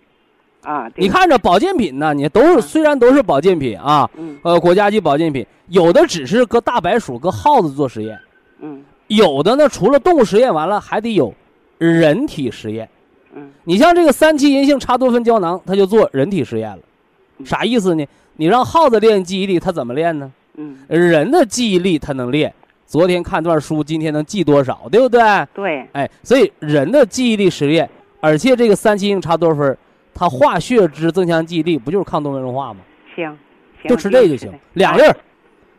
[0.61, 4.37] 啊，你，看这保健品呢，你都是虽然都是保健品啊，嗯。
[4.43, 8.19] 呃，国家级保健品，有的只是搁大白鼠、搁耗子做实验，
[8.61, 8.83] 嗯。
[9.07, 11.33] 有的呢，除了动物实验完了，还得有
[11.77, 12.87] 人体实验。
[13.33, 13.49] 嗯。
[13.63, 16.79] 你像这个三七银杏茶多酚胶囊，它就做人体实验了，
[17.37, 17.45] 嗯。
[17.45, 18.05] 啥意思呢？
[18.35, 20.31] 你让耗子练记忆力，它怎么练呢？
[20.55, 22.53] 嗯，人的记忆力它能练，
[22.85, 25.21] 昨天看段书，今天能记多少，对不对？
[25.53, 27.89] 对，哎，所以人的记忆力实验，
[28.19, 29.77] 而且这个三七银杏茶多酚，
[30.19, 32.81] 它化血脂增强记忆力，不就是抗动脉硬化吗？
[33.15, 33.25] 行，
[33.81, 35.15] 行就吃这个就行，两粒儿，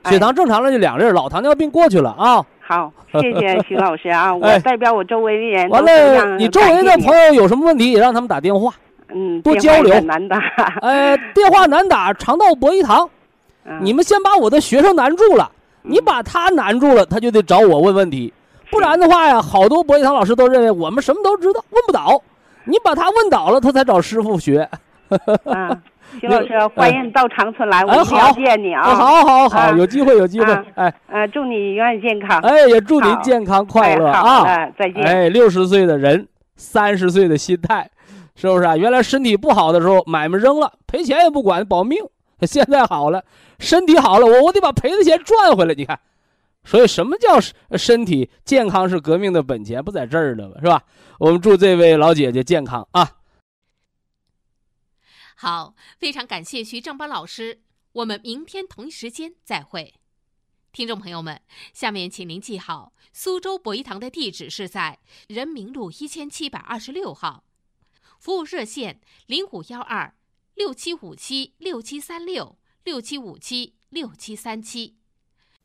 [0.03, 2.43] 哎血糖正常了就两粒儿，老糖尿病过去了啊。
[2.59, 8.73] 好，谢谢徐老师啊， 我哎代表我周围的人完了，你周围的朋友有什么问题，也让他们打电话。
[9.13, 10.39] 嗯，多交流难打，
[10.81, 13.09] 呃，电话难打，常到博一堂。
[13.67, 15.51] 嗯你们先把我的学生难住了，
[15.83, 18.33] 你把他难住了，他就得找我问问题，
[18.71, 22.23] 不然的话呀，好多博一堂老师都认为我们什么都知道，问不倒。
[22.71, 24.69] 你把他问倒了，他才找师傅学。
[25.45, 25.77] 啊，
[26.21, 28.83] 徐老师，欢迎到长春来，我哎一定要好见你啊！
[28.95, 32.39] 好好好，啊有机会有机会啊，哎呃，祝你永远健康。
[32.43, 34.45] 哎，也祝您健康快乐啊！
[34.45, 35.03] 的，再见。
[35.05, 37.91] 哎，六十岁的人，三十岁的心态，
[38.37, 38.77] 是不是啊？
[38.77, 41.99] 原来身体不好的时候，买卖扔了，赔钱也不管，保命。
[42.43, 43.23] 现在好了，
[43.59, 45.75] 身体好了，我我得把赔的钱赚回来。
[45.75, 45.99] 你看，
[46.65, 47.41] 所以什么叫
[47.77, 49.83] 身体健康是革命的本钱？
[49.83, 50.57] 不在这儿呢吗？
[50.61, 50.85] 是吧？
[51.19, 53.17] 我们祝这位老姐姐健康啊！
[55.37, 59.95] 好，非常感谢徐正邦老师，我们明天同一时间再会。
[60.71, 61.41] 听众朋友们，
[61.73, 67.45] 下面请您记好，苏州博医堂的地址是在人民路一千七百二十六号，
[68.19, 70.15] 服务热线零五幺二
[70.55, 75.00] 六七五七六七三六六七五七六七三七。